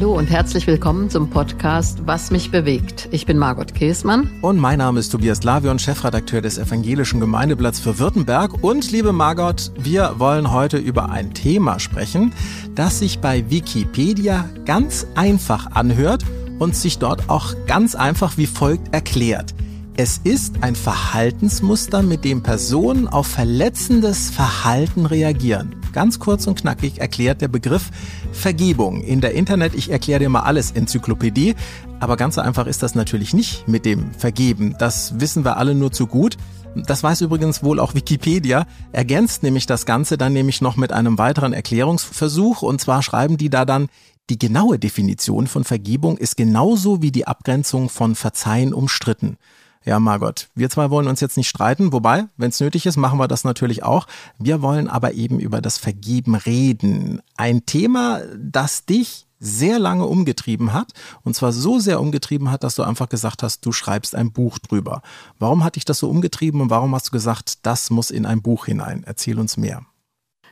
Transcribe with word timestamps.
Hallo 0.00 0.16
und 0.16 0.30
herzlich 0.30 0.66
willkommen 0.66 1.10
zum 1.10 1.28
Podcast 1.28 2.06
Was 2.06 2.30
mich 2.30 2.50
bewegt. 2.50 3.10
Ich 3.10 3.26
bin 3.26 3.36
Margot 3.36 3.74
Käßmann. 3.74 4.30
Und 4.40 4.56
mein 4.56 4.78
Name 4.78 4.98
ist 4.98 5.10
Tobias 5.10 5.42
Lavion, 5.42 5.78
Chefredakteur 5.78 6.40
des 6.40 6.56
Evangelischen 6.56 7.20
Gemeindeblatts 7.20 7.80
für 7.80 7.98
Württemberg. 7.98 8.64
Und 8.64 8.90
liebe 8.92 9.12
Margot, 9.12 9.70
wir 9.78 10.14
wollen 10.16 10.52
heute 10.52 10.78
über 10.78 11.10
ein 11.10 11.34
Thema 11.34 11.78
sprechen, 11.78 12.32
das 12.74 13.00
sich 13.00 13.18
bei 13.18 13.50
Wikipedia 13.50 14.48
ganz 14.64 15.06
einfach 15.16 15.72
anhört 15.72 16.24
und 16.58 16.74
sich 16.74 16.98
dort 16.98 17.28
auch 17.28 17.54
ganz 17.66 17.94
einfach 17.94 18.38
wie 18.38 18.46
folgt 18.46 18.94
erklärt. 18.94 19.54
Es 19.98 20.16
ist 20.24 20.62
ein 20.62 20.76
Verhaltensmuster, 20.76 22.02
mit 22.02 22.24
dem 22.24 22.42
Personen 22.42 23.06
auf 23.06 23.26
verletzendes 23.26 24.30
Verhalten 24.30 25.04
reagieren. 25.04 25.74
Ganz 25.92 26.18
kurz 26.18 26.46
und 26.46 26.60
knackig 26.60 27.00
erklärt 27.00 27.40
der 27.40 27.48
Begriff 27.48 27.90
Vergebung. 28.32 29.02
In 29.02 29.20
der 29.20 29.34
Internet, 29.34 29.74
ich 29.74 29.90
erkläre 29.90 30.20
dir 30.20 30.28
mal 30.28 30.42
alles, 30.42 30.72
Enzyklopädie. 30.72 31.54
Aber 31.98 32.16
ganz 32.16 32.36
so 32.36 32.40
einfach 32.40 32.66
ist 32.66 32.82
das 32.82 32.94
natürlich 32.94 33.34
nicht 33.34 33.68
mit 33.68 33.84
dem 33.84 34.12
Vergeben. 34.14 34.74
Das 34.78 35.20
wissen 35.20 35.44
wir 35.44 35.56
alle 35.56 35.74
nur 35.74 35.92
zu 35.92 36.06
gut. 36.06 36.36
Das 36.74 37.02
weiß 37.02 37.20
übrigens 37.22 37.62
wohl 37.62 37.80
auch 37.80 37.94
Wikipedia, 37.94 38.64
ergänzt 38.92 39.42
nämlich 39.42 39.66
das 39.66 39.86
Ganze 39.86 40.16
dann 40.16 40.32
nämlich 40.32 40.60
noch 40.60 40.76
mit 40.76 40.92
einem 40.92 41.18
weiteren 41.18 41.52
Erklärungsversuch. 41.52 42.62
Und 42.62 42.80
zwar 42.80 43.02
schreiben 43.02 43.36
die 43.36 43.50
da 43.50 43.64
dann, 43.64 43.88
die 44.30 44.38
genaue 44.38 44.78
Definition 44.78 45.48
von 45.48 45.64
Vergebung 45.64 46.16
ist 46.16 46.36
genauso 46.36 47.02
wie 47.02 47.10
die 47.10 47.26
Abgrenzung 47.26 47.88
von 47.88 48.14
Verzeihen 48.14 48.72
umstritten. 48.72 49.36
Ja, 49.84 49.98
Margot, 49.98 50.48
wir 50.54 50.68
zwei 50.68 50.90
wollen 50.90 51.08
uns 51.08 51.20
jetzt 51.20 51.38
nicht 51.38 51.48
streiten, 51.48 51.92
wobei, 51.92 52.26
wenn 52.36 52.50
es 52.50 52.60
nötig 52.60 52.84
ist, 52.84 52.96
machen 52.96 53.18
wir 53.18 53.28
das 53.28 53.44
natürlich 53.44 53.82
auch. 53.82 54.06
Wir 54.38 54.60
wollen 54.60 54.88
aber 54.88 55.12
eben 55.12 55.40
über 55.40 55.62
das 55.62 55.78
Vergeben 55.78 56.34
reden. 56.34 57.22
Ein 57.36 57.64
Thema, 57.64 58.20
das 58.36 58.84
dich 58.84 59.26
sehr 59.40 59.78
lange 59.78 60.06
umgetrieben 60.06 60.74
hat. 60.74 60.92
Und 61.22 61.34
zwar 61.34 61.52
so 61.52 61.78
sehr 61.78 62.00
umgetrieben 62.00 62.50
hat, 62.50 62.62
dass 62.62 62.74
du 62.74 62.82
einfach 62.82 63.08
gesagt 63.08 63.42
hast, 63.42 63.64
du 63.64 63.72
schreibst 63.72 64.14
ein 64.14 64.32
Buch 64.32 64.58
drüber. 64.58 65.02
Warum 65.38 65.64
hat 65.64 65.76
dich 65.76 65.86
das 65.86 65.98
so 65.98 66.10
umgetrieben 66.10 66.60
und 66.60 66.70
warum 66.70 66.94
hast 66.94 67.08
du 67.08 67.12
gesagt, 67.12 67.66
das 67.66 67.90
muss 67.90 68.10
in 68.10 68.26
ein 68.26 68.42
Buch 68.42 68.66
hinein? 68.66 69.02
Erzähl 69.06 69.38
uns 69.38 69.56
mehr. 69.56 69.82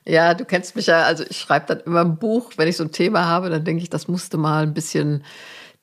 Ja, 0.06 0.32
du 0.32 0.46
kennst 0.46 0.74
mich 0.74 0.86
ja, 0.86 1.02
also 1.02 1.22
ich 1.28 1.38
schreibe 1.38 1.66
dann 1.66 1.80
immer 1.80 2.00
ein 2.00 2.16
Buch, 2.16 2.52
wenn 2.56 2.66
ich 2.66 2.78
so 2.78 2.84
ein 2.84 2.92
Thema 2.92 3.26
habe, 3.26 3.50
dann 3.50 3.64
denke 3.64 3.82
ich, 3.82 3.90
das 3.90 4.08
musste 4.08 4.38
mal 4.38 4.62
ein 4.62 4.72
bisschen 4.72 5.22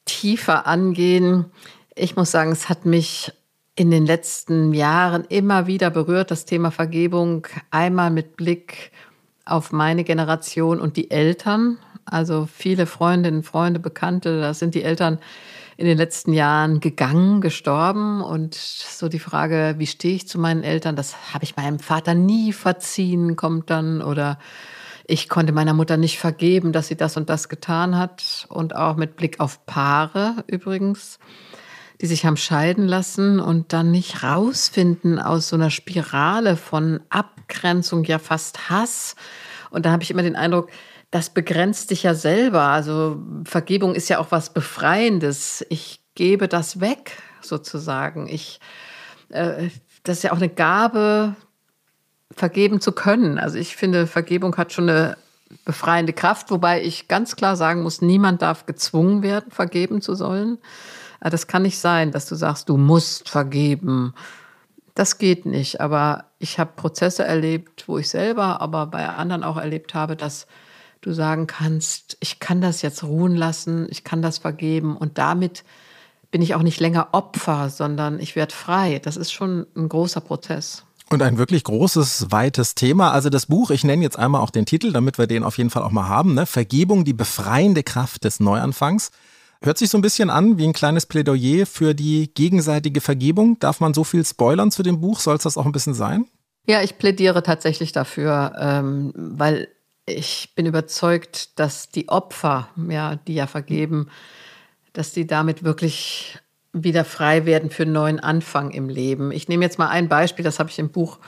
tiefer 0.05 0.65
angehen. 0.65 1.45
Ich 1.93 2.15
muss 2.15 2.31
sagen, 2.31 2.51
es 2.51 2.69
hat 2.69 2.85
mich 2.85 3.31
in 3.75 3.91
den 3.91 4.05
letzten 4.05 4.73
Jahren 4.73 5.25
immer 5.25 5.67
wieder 5.67 5.89
berührt, 5.89 6.31
das 6.31 6.45
Thema 6.45 6.71
Vergebung. 6.71 7.45
Einmal 7.71 8.09
mit 8.09 8.37
Blick 8.37 8.91
auf 9.45 9.71
meine 9.71 10.03
Generation 10.03 10.79
und 10.79 10.97
die 10.97 11.11
Eltern. 11.11 11.77
Also 12.05 12.47
viele 12.51 12.85
Freundinnen, 12.85 13.43
Freunde, 13.43 13.79
Bekannte, 13.79 14.39
da 14.39 14.53
sind 14.53 14.75
die 14.75 14.83
Eltern 14.83 15.19
in 15.77 15.85
den 15.85 15.97
letzten 15.97 16.31
Jahren 16.31 16.79
gegangen, 16.79 17.41
gestorben. 17.41 18.21
Und 18.21 18.55
so 18.55 19.09
die 19.09 19.19
Frage, 19.19 19.75
wie 19.77 19.87
stehe 19.87 20.15
ich 20.15 20.27
zu 20.27 20.39
meinen 20.39 20.63
Eltern, 20.63 20.95
das 20.95 21.33
habe 21.33 21.43
ich 21.43 21.57
meinem 21.57 21.79
Vater 21.79 22.13
nie 22.13 22.53
verziehen, 22.53 23.35
kommt 23.35 23.69
dann. 23.69 24.01
Oder 24.01 24.39
ich 25.05 25.27
konnte 25.27 25.51
meiner 25.51 25.73
Mutter 25.73 25.97
nicht 25.97 26.17
vergeben, 26.17 26.71
dass 26.71 26.87
sie 26.87 26.95
das 26.95 27.17
und 27.17 27.29
das 27.29 27.49
getan 27.49 27.97
hat. 27.97 28.45
Und 28.49 28.75
auch 28.75 28.95
mit 28.95 29.17
Blick 29.17 29.39
auf 29.39 29.65
Paare 29.65 30.43
übrigens, 30.47 31.19
die 32.01 32.07
sich 32.07 32.25
haben 32.25 32.37
scheiden 32.37 32.87
lassen 32.87 33.39
und 33.39 33.73
dann 33.73 33.91
nicht 33.91 34.23
rausfinden 34.23 35.19
aus 35.19 35.49
so 35.49 35.55
einer 35.55 35.69
Spirale 35.69 36.57
von 36.57 36.99
Abgrenzung, 37.09 38.03
ja 38.03 38.19
fast 38.19 38.69
Hass. 38.69 39.15
Und 39.69 39.85
da 39.85 39.91
habe 39.91 40.03
ich 40.03 40.11
immer 40.11 40.23
den 40.23 40.35
Eindruck, 40.35 40.69
das 41.11 41.29
begrenzt 41.29 41.91
dich 41.91 42.03
ja 42.03 42.13
selber. 42.13 42.63
Also 42.63 43.21
Vergebung 43.45 43.95
ist 43.95 44.09
ja 44.09 44.19
auch 44.19 44.31
was 44.31 44.51
Befreiendes. 44.51 45.65
Ich 45.69 46.01
gebe 46.15 46.47
das 46.47 46.81
weg, 46.81 47.17
sozusagen. 47.41 48.27
Ich, 48.27 48.59
äh, 49.29 49.69
das 50.03 50.17
ist 50.17 50.23
ja 50.23 50.31
auch 50.31 50.37
eine 50.37 50.49
Gabe, 50.49 51.35
vergeben 52.35 52.81
zu 52.81 52.91
können. 52.91 53.39
Also 53.39 53.57
ich 53.57 53.75
finde, 53.75 54.07
Vergebung 54.07 54.57
hat 54.57 54.73
schon 54.73 54.89
eine 54.89 55.17
befreiende 55.63 56.13
Kraft, 56.13 56.51
wobei 56.51 56.83
ich 56.83 57.07
ganz 57.07 57.35
klar 57.35 57.55
sagen 57.55 57.81
muss, 57.83 58.01
niemand 58.01 58.41
darf 58.41 58.65
gezwungen 58.65 59.23
werden, 59.23 59.51
vergeben 59.51 60.01
zu 60.01 60.15
sollen. 60.15 60.57
Das 61.29 61.47
kann 61.47 61.63
nicht 61.63 61.79
sein, 61.79 62.11
dass 62.11 62.27
du 62.27 62.35
sagst, 62.35 62.69
du 62.69 62.77
musst 62.77 63.29
vergeben. 63.29 64.13
Das 64.93 65.17
geht 65.17 65.45
nicht. 65.45 65.81
Aber 65.81 66.25
ich 66.39 66.59
habe 66.59 66.71
Prozesse 66.75 67.23
erlebt, 67.23 67.87
wo 67.87 67.97
ich 67.97 68.09
selber, 68.09 68.61
aber 68.61 68.87
bei 68.87 69.07
anderen 69.07 69.43
auch 69.43 69.57
erlebt 69.57 69.93
habe, 69.93 70.15
dass 70.15 70.47
du 71.01 71.13
sagen 71.13 71.47
kannst, 71.47 72.17
ich 72.19 72.39
kann 72.39 72.61
das 72.61 72.81
jetzt 72.81 73.03
ruhen 73.03 73.35
lassen, 73.35 73.87
ich 73.89 74.03
kann 74.03 74.21
das 74.21 74.39
vergeben 74.39 74.97
und 74.97 75.17
damit 75.17 75.63
bin 76.31 76.41
ich 76.41 76.55
auch 76.55 76.63
nicht 76.63 76.79
länger 76.79 77.09
Opfer, 77.11 77.69
sondern 77.69 78.19
ich 78.19 78.35
werde 78.35 78.53
frei. 78.53 78.99
Das 79.01 79.15
ist 79.15 79.31
schon 79.31 79.67
ein 79.75 79.87
großer 79.87 80.21
Prozess. 80.21 80.83
Und 81.09 81.21
ein 81.21 81.37
wirklich 81.37 81.63
großes, 81.63 82.31
weites 82.31 82.73
Thema. 82.73 83.11
Also 83.11 83.29
das 83.29 83.45
Buch, 83.45 83.69
ich 83.69 83.83
nenne 83.83 84.01
jetzt 84.01 84.17
einmal 84.17 84.41
auch 84.41 84.49
den 84.49 84.65
Titel, 84.65 84.91
damit 84.91 85.19
wir 85.19 85.27
den 85.27 85.43
auf 85.43 85.57
jeden 85.57 85.69
Fall 85.69 85.83
auch 85.83 85.91
mal 85.91 86.09
haben. 86.09 86.33
Ne? 86.33 86.45
Vergebung, 86.47 87.05
die 87.05 87.13
befreiende 87.13 87.83
Kraft 87.83 88.23
des 88.23 88.39
Neuanfangs. 88.39 89.11
Hört 89.61 89.77
sich 89.77 89.89
so 89.89 89.97
ein 89.97 90.01
bisschen 90.01 90.29
an 90.29 90.57
wie 90.57 90.65
ein 90.65 90.73
kleines 90.73 91.05
Plädoyer 91.05 91.65
für 91.65 91.93
die 91.93 92.33
gegenseitige 92.33 93.01
Vergebung. 93.01 93.57
Darf 93.59 93.79
man 93.79 93.93
so 93.93 94.03
viel 94.03 94.25
spoilern 94.25 94.71
zu 94.71 94.83
dem 94.83 95.01
Buch? 95.01 95.19
Soll 95.19 95.37
es 95.37 95.43
das 95.43 95.57
auch 95.57 95.65
ein 95.65 95.71
bisschen 95.71 95.93
sein? 95.93 96.25
Ja, 96.67 96.81
ich 96.81 96.97
plädiere 96.97 97.43
tatsächlich 97.43 97.91
dafür, 97.91 98.53
ähm, 98.59 99.13
weil 99.15 99.67
ich 100.05 100.53
bin 100.55 100.65
überzeugt, 100.65 101.59
dass 101.59 101.89
die 101.89 102.09
Opfer, 102.09 102.69
ja, 102.89 103.15
die 103.15 103.35
ja 103.35 103.47
vergeben, 103.47 104.09
dass 104.93 105.11
die 105.11 105.27
damit 105.27 105.63
wirklich 105.63 106.39
wieder 106.73 107.05
frei 107.05 107.45
werden 107.45 107.69
für 107.69 107.83
einen 107.83 107.93
neuen 107.93 108.19
Anfang 108.19 108.71
im 108.71 108.89
Leben. 108.89 109.31
Ich 109.31 109.47
nehme 109.47 109.63
jetzt 109.63 109.79
mal 109.79 109.89
ein 109.89 110.09
Beispiel, 110.09 110.43
das 110.43 110.59
habe 110.59 110.69
ich 110.69 110.77
im 110.77 110.89
Buch 110.89 111.19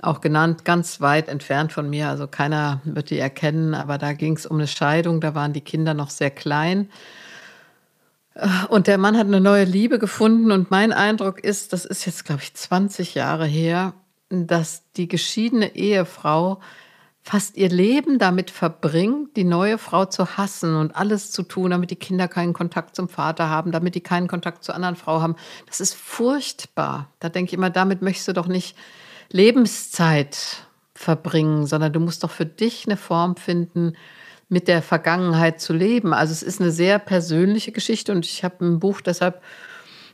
auch 0.00 0.20
genannt, 0.20 0.64
ganz 0.64 1.00
weit 1.00 1.28
entfernt 1.28 1.72
von 1.72 1.88
mir. 1.88 2.08
Also 2.08 2.26
keiner 2.26 2.80
wird 2.84 3.10
die 3.10 3.18
erkennen, 3.18 3.74
aber 3.74 3.98
da 3.98 4.12
ging 4.12 4.36
es 4.36 4.46
um 4.46 4.56
eine 4.56 4.66
Scheidung, 4.66 5.20
da 5.20 5.34
waren 5.34 5.52
die 5.52 5.60
Kinder 5.60 5.94
noch 5.94 6.10
sehr 6.10 6.30
klein. 6.30 6.90
Und 8.68 8.86
der 8.86 8.98
Mann 8.98 9.16
hat 9.16 9.26
eine 9.26 9.40
neue 9.40 9.64
Liebe 9.64 9.98
gefunden 9.98 10.52
und 10.52 10.70
mein 10.70 10.92
Eindruck 10.92 11.42
ist, 11.42 11.72
das 11.72 11.86
ist 11.86 12.04
jetzt, 12.04 12.24
glaube 12.24 12.42
ich, 12.42 12.52
20 12.52 13.14
Jahre 13.14 13.46
her, 13.46 13.94
dass 14.28 14.82
die 14.96 15.08
geschiedene 15.08 15.74
Ehefrau 15.74 16.60
fast 17.22 17.56
ihr 17.56 17.70
Leben 17.70 18.18
damit 18.18 18.50
verbringt, 18.50 19.36
die 19.36 19.44
neue 19.44 19.78
Frau 19.78 20.04
zu 20.04 20.36
hassen 20.36 20.76
und 20.76 20.94
alles 20.94 21.32
zu 21.32 21.42
tun, 21.42 21.70
damit 21.70 21.90
die 21.90 21.96
Kinder 21.96 22.28
keinen 22.28 22.52
Kontakt 22.52 22.94
zum 22.94 23.08
Vater 23.08 23.48
haben, 23.48 23.72
damit 23.72 23.94
die 23.94 24.00
keinen 24.00 24.28
Kontakt 24.28 24.62
zur 24.62 24.74
anderen 24.74 24.96
Frau 24.96 25.20
haben. 25.20 25.34
Das 25.66 25.80
ist 25.80 25.94
furchtbar. 25.94 27.10
Da 27.18 27.28
denke 27.28 27.50
ich 27.50 27.54
immer, 27.54 27.70
damit 27.70 28.02
möchtest 28.02 28.28
du 28.28 28.32
doch 28.32 28.46
nicht 28.46 28.76
Lebenszeit 29.30 30.66
verbringen, 30.94 31.66
sondern 31.66 31.92
du 31.92 32.00
musst 32.00 32.22
doch 32.22 32.30
für 32.30 32.46
dich 32.46 32.86
eine 32.86 32.96
Form 32.96 33.36
finden, 33.36 33.96
mit 34.48 34.68
der 34.68 34.82
Vergangenheit 34.82 35.60
zu 35.60 35.72
leben. 35.72 36.12
Also 36.12 36.32
es 36.32 36.42
ist 36.42 36.60
eine 36.60 36.70
sehr 36.70 36.98
persönliche 36.98 37.72
Geschichte 37.72 38.12
und 38.12 38.24
ich 38.24 38.44
habe 38.44 38.64
im 38.64 38.78
Buch 38.78 39.00
deshalb 39.00 39.42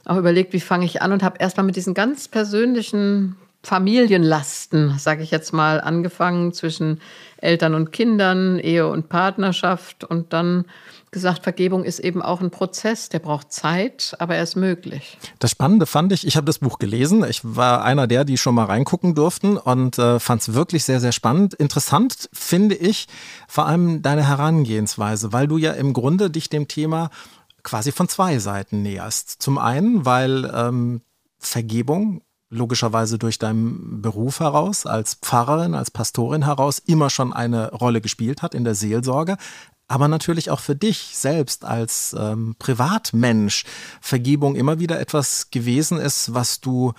auch 0.04 0.16
überlegt, 0.16 0.52
wie 0.52 0.60
fange 0.60 0.84
ich 0.84 1.02
an 1.02 1.12
und 1.12 1.22
habe 1.22 1.38
erstmal 1.38 1.66
mit 1.66 1.76
diesen 1.76 1.94
ganz 1.94 2.28
persönlichen 2.28 3.36
Familienlasten, 3.62 4.98
sage 4.98 5.22
ich 5.22 5.30
jetzt 5.30 5.52
mal, 5.52 5.80
angefangen 5.80 6.52
zwischen 6.52 7.00
Eltern 7.36 7.74
und 7.74 7.92
Kindern, 7.92 8.58
Ehe 8.58 8.88
und 8.88 9.08
Partnerschaft 9.08 10.02
und 10.02 10.32
dann 10.32 10.64
gesagt, 11.12 11.42
Vergebung 11.42 11.84
ist 11.84 12.00
eben 12.00 12.22
auch 12.22 12.40
ein 12.40 12.50
Prozess, 12.50 13.10
der 13.10 13.18
braucht 13.18 13.52
Zeit, 13.52 14.16
aber 14.18 14.34
er 14.34 14.42
ist 14.42 14.56
möglich. 14.56 15.18
Das 15.38 15.50
Spannende 15.50 15.86
fand 15.86 16.10
ich, 16.12 16.26
ich 16.26 16.36
habe 16.36 16.46
das 16.46 16.58
Buch 16.58 16.78
gelesen, 16.78 17.22
ich 17.28 17.42
war 17.44 17.84
einer 17.84 18.06
der, 18.06 18.24
die 18.24 18.38
schon 18.38 18.54
mal 18.54 18.64
reingucken 18.64 19.14
durften 19.14 19.58
und 19.58 19.98
äh, 19.98 20.18
fand 20.18 20.40
es 20.40 20.54
wirklich 20.54 20.84
sehr, 20.84 21.00
sehr 21.00 21.12
spannend. 21.12 21.54
Interessant 21.54 22.30
finde 22.32 22.74
ich 22.74 23.06
vor 23.46 23.66
allem 23.66 24.02
deine 24.02 24.26
Herangehensweise, 24.26 25.32
weil 25.32 25.46
du 25.46 25.58
ja 25.58 25.72
im 25.72 25.92
Grunde 25.92 26.30
dich 26.30 26.48
dem 26.48 26.66
Thema 26.66 27.10
quasi 27.62 27.92
von 27.92 28.08
zwei 28.08 28.38
Seiten 28.38 28.82
näherst. 28.82 29.42
Zum 29.42 29.58
einen, 29.58 30.04
weil 30.06 30.50
ähm, 30.54 31.02
Vergebung 31.38 32.22
logischerweise 32.48 33.18
durch 33.18 33.38
deinen 33.38 34.02
Beruf 34.02 34.40
heraus, 34.40 34.84
als 34.84 35.14
Pfarrerin, 35.14 35.74
als 35.74 35.90
Pastorin 35.90 36.44
heraus, 36.44 36.78
immer 36.78 37.08
schon 37.08 37.32
eine 37.32 37.70
Rolle 37.70 38.02
gespielt 38.02 38.42
hat 38.42 38.54
in 38.54 38.64
der 38.64 38.74
Seelsorge 38.74 39.36
aber 39.88 40.08
natürlich 40.08 40.50
auch 40.50 40.60
für 40.60 40.76
dich 40.76 41.12
selbst 41.14 41.64
als 41.64 42.16
ähm, 42.18 42.56
Privatmensch 42.58 43.64
Vergebung 44.00 44.56
immer 44.56 44.78
wieder 44.78 45.00
etwas 45.00 45.50
gewesen 45.50 45.98
ist, 45.98 46.34
was 46.34 46.60
du 46.60 46.92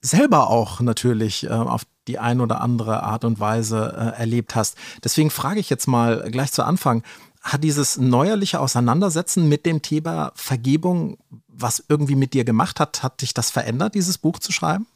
selber 0.00 0.48
auch 0.50 0.80
natürlich 0.80 1.44
äh, 1.44 1.48
auf 1.50 1.82
die 2.06 2.18
ein 2.18 2.40
oder 2.40 2.60
andere 2.60 3.02
Art 3.02 3.24
und 3.24 3.40
Weise 3.40 3.94
äh, 3.96 4.20
erlebt 4.20 4.54
hast. 4.54 4.76
Deswegen 5.02 5.30
frage 5.30 5.60
ich 5.60 5.70
jetzt 5.70 5.86
mal 5.86 6.30
gleich 6.30 6.52
zu 6.52 6.62
Anfang, 6.62 7.02
hat 7.42 7.62
dieses 7.62 7.98
neuerliche 7.98 8.60
Auseinandersetzen 8.60 9.48
mit 9.48 9.66
dem 9.66 9.82
Thema 9.82 10.32
Vergebung, 10.34 11.18
was 11.46 11.84
irgendwie 11.88 12.16
mit 12.16 12.34
dir 12.34 12.44
gemacht 12.44 12.80
hat, 12.80 13.02
hat 13.02 13.20
dich 13.20 13.34
das 13.34 13.50
verändert, 13.50 13.94
dieses 13.94 14.18
Buch 14.18 14.38
zu 14.38 14.50
schreiben? 14.50 14.86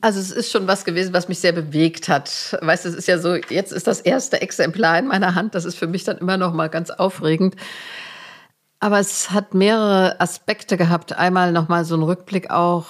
Also 0.00 0.20
es 0.20 0.30
ist 0.30 0.52
schon 0.52 0.66
was 0.66 0.84
gewesen, 0.84 1.14
was 1.14 1.28
mich 1.28 1.38
sehr 1.38 1.52
bewegt 1.52 2.08
hat. 2.08 2.58
Weißt 2.60 2.84
du, 2.84 2.90
es 2.90 2.94
ist 2.94 3.08
ja 3.08 3.18
so, 3.18 3.34
jetzt 3.34 3.72
ist 3.72 3.86
das 3.86 4.00
erste 4.00 4.40
Exemplar 4.40 4.98
in 4.98 5.06
meiner 5.06 5.34
Hand. 5.34 5.54
Das 5.54 5.64
ist 5.64 5.76
für 5.76 5.86
mich 5.86 6.04
dann 6.04 6.18
immer 6.18 6.36
noch 6.36 6.52
mal 6.52 6.68
ganz 6.68 6.90
aufregend. 6.90 7.56
Aber 8.78 9.00
es 9.00 9.30
hat 9.30 9.54
mehrere 9.54 10.20
Aspekte 10.20 10.76
gehabt. 10.76 11.16
Einmal 11.16 11.52
nochmal 11.52 11.84
so 11.84 11.96
ein 11.96 12.02
Rückblick 12.02 12.50
auch 12.50 12.86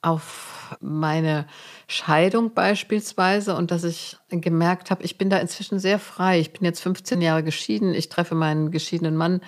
auf 0.00 0.76
meine 0.80 1.46
Scheidung 1.86 2.52
beispielsweise 2.52 3.54
und 3.54 3.70
dass 3.70 3.84
ich 3.84 4.18
gemerkt 4.30 4.90
habe, 4.90 5.02
ich 5.02 5.16
bin 5.16 5.30
da 5.30 5.38
inzwischen 5.38 5.78
sehr 5.78 5.98
frei. 5.98 6.38
Ich 6.40 6.52
bin 6.52 6.64
jetzt 6.64 6.80
15 6.80 7.20
Jahre 7.20 7.42
geschieden. 7.42 7.94
Ich 7.94 8.08
treffe 8.08 8.34
meinen 8.34 8.70
geschiedenen 8.70 9.16
Mann 9.16 9.40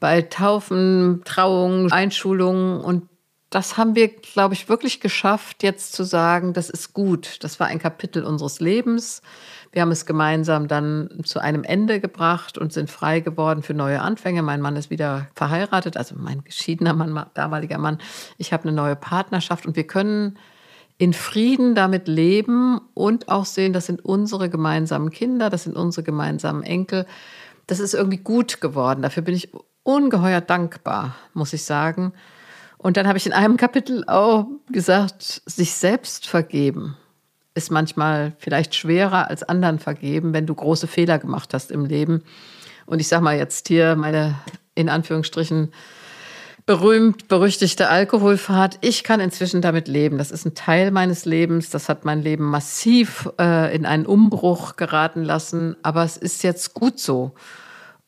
bei 0.00 0.22
Taufen, 0.22 1.22
Trauungen, 1.24 1.92
Einschulungen 1.92 2.80
und 2.80 3.09
das 3.50 3.76
haben 3.76 3.96
wir, 3.96 4.08
glaube 4.08 4.54
ich, 4.54 4.68
wirklich 4.68 5.00
geschafft, 5.00 5.64
jetzt 5.64 5.92
zu 5.92 6.04
sagen, 6.04 6.52
das 6.52 6.70
ist 6.70 6.94
gut. 6.94 7.38
Das 7.40 7.58
war 7.58 7.66
ein 7.66 7.80
Kapitel 7.80 8.22
unseres 8.24 8.60
Lebens. 8.60 9.22
Wir 9.72 9.82
haben 9.82 9.90
es 9.90 10.06
gemeinsam 10.06 10.68
dann 10.68 11.10
zu 11.24 11.40
einem 11.40 11.64
Ende 11.64 11.98
gebracht 11.98 12.58
und 12.58 12.72
sind 12.72 12.90
frei 12.90 13.18
geworden 13.18 13.64
für 13.64 13.74
neue 13.74 14.02
Anfänge. 14.02 14.42
Mein 14.42 14.60
Mann 14.60 14.76
ist 14.76 14.88
wieder 14.88 15.26
verheiratet, 15.34 15.96
also 15.96 16.14
mein 16.16 16.44
geschiedener 16.44 16.94
Mann, 16.94 17.26
damaliger 17.34 17.78
Mann. 17.78 17.98
Ich 18.38 18.52
habe 18.52 18.64
eine 18.64 18.72
neue 18.72 18.94
Partnerschaft 18.94 19.66
und 19.66 19.74
wir 19.74 19.86
können 19.86 20.38
in 20.98 21.12
Frieden 21.12 21.74
damit 21.74 22.06
leben 22.06 22.80
und 22.94 23.28
auch 23.28 23.46
sehen, 23.46 23.72
das 23.72 23.86
sind 23.86 24.04
unsere 24.04 24.48
gemeinsamen 24.48 25.10
Kinder, 25.10 25.50
das 25.50 25.64
sind 25.64 25.74
unsere 25.74 26.04
gemeinsamen 26.04 26.62
Enkel. 26.62 27.04
Das 27.66 27.80
ist 27.80 27.94
irgendwie 27.94 28.18
gut 28.18 28.60
geworden. 28.60 29.02
Dafür 29.02 29.24
bin 29.24 29.34
ich 29.34 29.50
ungeheuer 29.82 30.40
dankbar, 30.40 31.16
muss 31.32 31.52
ich 31.52 31.64
sagen. 31.64 32.12
Und 32.82 32.96
dann 32.96 33.06
habe 33.06 33.18
ich 33.18 33.26
in 33.26 33.32
einem 33.32 33.56
Kapitel 33.56 34.04
auch 34.06 34.46
gesagt, 34.70 35.42
sich 35.44 35.72
selbst 35.72 36.26
vergeben 36.26 36.96
ist 37.54 37.70
manchmal 37.70 38.32
vielleicht 38.38 38.74
schwerer 38.74 39.28
als 39.28 39.42
anderen 39.42 39.78
vergeben, 39.78 40.32
wenn 40.32 40.46
du 40.46 40.54
große 40.54 40.86
Fehler 40.86 41.18
gemacht 41.18 41.52
hast 41.52 41.70
im 41.70 41.84
Leben. 41.84 42.22
Und 42.86 43.00
ich 43.00 43.08
sage 43.08 43.22
mal 43.22 43.36
jetzt 43.36 43.68
hier 43.68 43.96
meine 43.96 44.36
in 44.74 44.88
Anführungsstrichen 44.88 45.72
berühmt 46.64 47.28
berüchtigte 47.28 47.88
Alkoholfahrt. 47.88 48.78
Ich 48.80 49.02
kann 49.02 49.20
inzwischen 49.20 49.60
damit 49.60 49.88
leben. 49.88 50.18
Das 50.18 50.30
ist 50.30 50.46
ein 50.46 50.54
Teil 50.54 50.90
meines 50.90 51.24
Lebens. 51.24 51.70
Das 51.70 51.88
hat 51.88 52.04
mein 52.04 52.22
Leben 52.22 52.44
massiv 52.44 53.28
äh, 53.38 53.74
in 53.74 53.84
einen 53.84 54.06
Umbruch 54.06 54.76
geraten 54.76 55.24
lassen. 55.24 55.76
Aber 55.82 56.04
es 56.04 56.16
ist 56.16 56.42
jetzt 56.44 56.74
gut 56.74 57.00
so. 57.00 57.32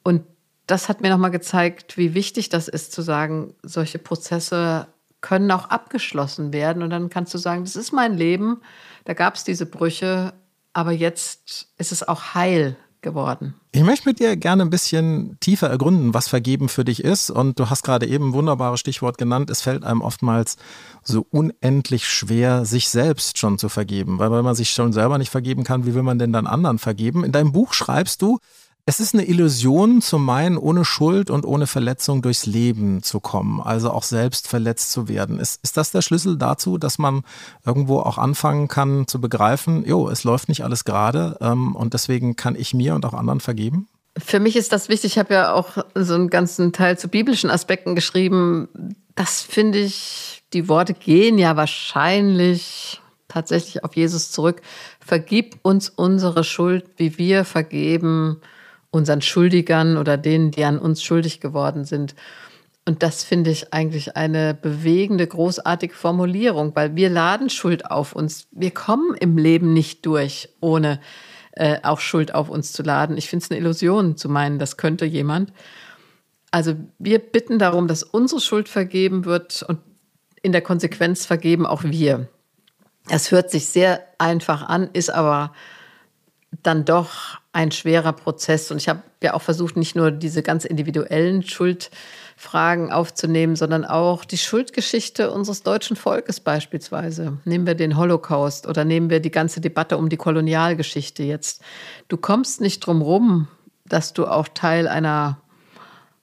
Und 0.02 0.22
das 0.66 0.88
hat 0.88 1.00
mir 1.00 1.10
nochmal 1.10 1.30
gezeigt, 1.30 1.96
wie 1.96 2.14
wichtig 2.14 2.48
das 2.48 2.68
ist, 2.68 2.92
zu 2.92 3.02
sagen, 3.02 3.54
solche 3.62 3.98
Prozesse 3.98 4.86
können 5.20 5.50
auch 5.50 5.70
abgeschlossen 5.70 6.52
werden. 6.52 6.82
Und 6.82 6.90
dann 6.90 7.10
kannst 7.10 7.32
du 7.34 7.38
sagen, 7.38 7.64
das 7.64 7.76
ist 7.76 7.92
mein 7.92 8.16
Leben, 8.16 8.60
da 9.04 9.14
gab 9.14 9.34
es 9.34 9.44
diese 9.44 9.66
Brüche, 9.66 10.32
aber 10.72 10.92
jetzt 10.92 11.68
ist 11.78 11.92
es 11.92 12.06
auch 12.06 12.34
heil 12.34 12.76
geworden. 13.02 13.54
Ich 13.72 13.82
möchte 13.82 14.08
mit 14.08 14.20
dir 14.20 14.36
gerne 14.36 14.62
ein 14.62 14.70
bisschen 14.70 15.36
tiefer 15.40 15.68
ergründen, 15.68 16.14
was 16.14 16.28
Vergeben 16.28 16.68
für 16.68 16.84
dich 16.84 17.02
ist. 17.02 17.30
Und 17.30 17.58
du 17.58 17.68
hast 17.68 17.82
gerade 17.82 18.06
eben 18.06 18.28
ein 18.28 18.32
wunderbares 18.32 18.80
Stichwort 18.80 19.18
genannt. 19.18 19.50
Es 19.50 19.60
fällt 19.60 19.82
einem 19.82 20.00
oftmals 20.00 20.56
so 21.02 21.26
unendlich 21.30 22.06
schwer, 22.06 22.64
sich 22.64 22.88
selbst 22.88 23.38
schon 23.38 23.58
zu 23.58 23.68
vergeben. 23.68 24.18
Weil 24.18 24.30
wenn 24.30 24.44
man 24.44 24.54
sich 24.54 24.70
schon 24.70 24.92
selber 24.92 25.18
nicht 25.18 25.30
vergeben 25.30 25.64
kann, 25.64 25.84
wie 25.84 25.94
will 25.94 26.04
man 26.04 26.18
denn 26.18 26.32
dann 26.32 26.46
anderen 26.46 26.78
vergeben? 26.78 27.24
In 27.24 27.32
deinem 27.32 27.52
Buch 27.52 27.72
schreibst 27.72 28.22
du, 28.22 28.38
es 28.84 28.98
ist 28.98 29.14
eine 29.14 29.24
Illusion 29.24 30.02
zu 30.02 30.18
meinen, 30.18 30.58
ohne 30.58 30.84
Schuld 30.84 31.30
und 31.30 31.46
ohne 31.46 31.68
Verletzung 31.68 32.20
durchs 32.20 32.46
Leben 32.46 33.02
zu 33.02 33.20
kommen, 33.20 33.60
also 33.60 33.92
auch 33.92 34.02
selbst 34.02 34.48
verletzt 34.48 34.90
zu 34.90 35.08
werden. 35.08 35.38
Ist, 35.38 35.62
ist 35.62 35.76
das 35.76 35.92
der 35.92 36.02
Schlüssel 36.02 36.36
dazu, 36.36 36.78
dass 36.78 36.98
man 36.98 37.22
irgendwo 37.64 38.00
auch 38.00 38.18
anfangen 38.18 38.66
kann 38.66 39.06
zu 39.06 39.20
begreifen, 39.20 39.84
jo, 39.86 40.08
es 40.08 40.24
läuft 40.24 40.48
nicht 40.48 40.64
alles 40.64 40.84
gerade 40.84 41.36
ähm, 41.40 41.76
und 41.76 41.94
deswegen 41.94 42.34
kann 42.34 42.56
ich 42.56 42.74
mir 42.74 42.96
und 42.96 43.06
auch 43.06 43.14
anderen 43.14 43.38
vergeben? 43.38 43.86
Für 44.18 44.40
mich 44.40 44.56
ist 44.56 44.72
das 44.72 44.88
wichtig. 44.88 45.12
Ich 45.12 45.18
habe 45.18 45.32
ja 45.32 45.52
auch 45.52 45.78
so 45.94 46.14
einen 46.14 46.28
ganzen 46.28 46.72
Teil 46.72 46.98
zu 46.98 47.08
biblischen 47.08 47.50
Aspekten 47.50 47.94
geschrieben. 47.94 48.68
Das 49.14 49.42
finde 49.42 49.78
ich, 49.78 50.42
die 50.52 50.68
Worte 50.68 50.92
gehen 50.92 51.38
ja 51.38 51.56
wahrscheinlich 51.56 53.00
tatsächlich 53.28 53.84
auf 53.84 53.96
Jesus 53.96 54.30
zurück. 54.32 54.60
Vergib 55.00 55.60
uns 55.62 55.88
unsere 55.88 56.44
Schuld, 56.44 56.84
wie 56.96 57.16
wir 57.16 57.44
vergeben 57.44 58.42
unseren 58.92 59.22
Schuldigern 59.22 59.96
oder 59.96 60.16
denen, 60.16 60.52
die 60.52 60.64
an 60.64 60.78
uns 60.78 61.02
schuldig 61.02 61.40
geworden 61.40 61.84
sind. 61.84 62.14
Und 62.84 63.02
das 63.02 63.24
finde 63.24 63.50
ich 63.50 63.72
eigentlich 63.72 64.16
eine 64.16 64.54
bewegende, 64.54 65.26
großartige 65.26 65.94
Formulierung, 65.94 66.76
weil 66.76 66.94
wir 66.94 67.08
laden 67.10 67.48
Schuld 67.48 67.90
auf 67.90 68.12
uns. 68.12 68.46
Wir 68.50 68.70
kommen 68.70 69.16
im 69.18 69.38
Leben 69.38 69.72
nicht 69.72 70.04
durch, 70.04 70.48
ohne 70.60 71.00
äh, 71.52 71.78
auch 71.82 72.00
Schuld 72.00 72.34
auf 72.34 72.48
uns 72.48 72.72
zu 72.72 72.82
laden. 72.82 73.16
Ich 73.16 73.28
finde 73.28 73.44
es 73.44 73.50
eine 73.50 73.60
Illusion 73.60 74.16
zu 74.16 74.28
meinen, 74.28 74.58
das 74.58 74.76
könnte 74.76 75.04
jemand. 75.04 75.52
Also 76.50 76.74
wir 76.98 77.18
bitten 77.18 77.58
darum, 77.58 77.88
dass 77.88 78.02
unsere 78.02 78.40
Schuld 78.40 78.68
vergeben 78.68 79.24
wird 79.24 79.62
und 79.62 79.78
in 80.42 80.52
der 80.52 80.60
Konsequenz 80.60 81.24
vergeben 81.24 81.66
auch 81.66 81.84
wir. 81.84 82.28
Das 83.08 83.30
hört 83.30 83.50
sich 83.50 83.66
sehr 83.66 84.02
einfach 84.18 84.68
an, 84.68 84.90
ist 84.92 85.10
aber 85.10 85.52
dann 86.62 86.84
doch 86.84 87.41
ein 87.52 87.70
schwerer 87.70 88.12
Prozess. 88.12 88.70
Und 88.70 88.78
ich 88.78 88.88
habe 88.88 89.02
ja 89.22 89.34
auch 89.34 89.42
versucht, 89.42 89.76
nicht 89.76 89.94
nur 89.94 90.10
diese 90.10 90.42
ganz 90.42 90.64
individuellen 90.64 91.42
Schuldfragen 91.42 92.90
aufzunehmen, 92.90 93.56
sondern 93.56 93.84
auch 93.84 94.24
die 94.24 94.38
Schuldgeschichte 94.38 95.30
unseres 95.30 95.62
deutschen 95.62 95.96
Volkes 95.96 96.40
beispielsweise. 96.40 97.38
Nehmen 97.44 97.66
wir 97.66 97.74
den 97.74 97.96
Holocaust 97.96 98.66
oder 98.66 98.84
nehmen 98.84 99.10
wir 99.10 99.20
die 99.20 99.30
ganze 99.30 99.60
Debatte 99.60 99.98
um 99.98 100.08
die 100.08 100.16
Kolonialgeschichte 100.16 101.22
jetzt. 101.22 101.62
Du 102.08 102.16
kommst 102.16 102.60
nicht 102.62 102.80
drum 102.80 103.02
rum, 103.02 103.48
dass 103.84 104.14
du 104.14 104.26
auch 104.26 104.48
Teil 104.48 104.88
einer 104.88 105.38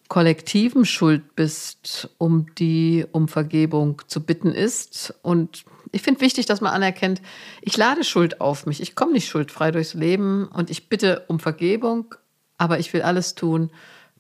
kollektiven 0.07 0.85
Schuld 0.85 1.35
bist, 1.35 2.09
um 2.17 2.47
die 2.55 3.05
um 3.11 3.27
Vergebung 3.27 4.01
zu 4.07 4.25
bitten 4.25 4.51
ist. 4.51 5.13
Und 5.21 5.63
ich 5.91 6.01
finde 6.01 6.21
wichtig, 6.21 6.45
dass 6.45 6.61
man 6.61 6.73
anerkennt, 6.73 7.21
ich 7.61 7.77
lade 7.77 8.03
Schuld 8.03 8.41
auf 8.41 8.65
mich. 8.65 8.81
Ich 8.81 8.95
komme 8.95 9.13
nicht 9.13 9.29
schuldfrei 9.29 9.71
durchs 9.71 9.93
Leben 9.93 10.47
und 10.47 10.69
ich 10.69 10.89
bitte 10.89 11.25
um 11.27 11.39
Vergebung, 11.39 12.15
aber 12.57 12.79
ich 12.79 12.93
will 12.93 13.01
alles 13.01 13.35
tun, 13.35 13.71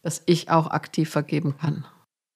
dass 0.01 0.23
ich 0.25 0.49
auch 0.49 0.67
aktiv 0.67 1.09
vergeben 1.09 1.55
kann. 1.59 1.85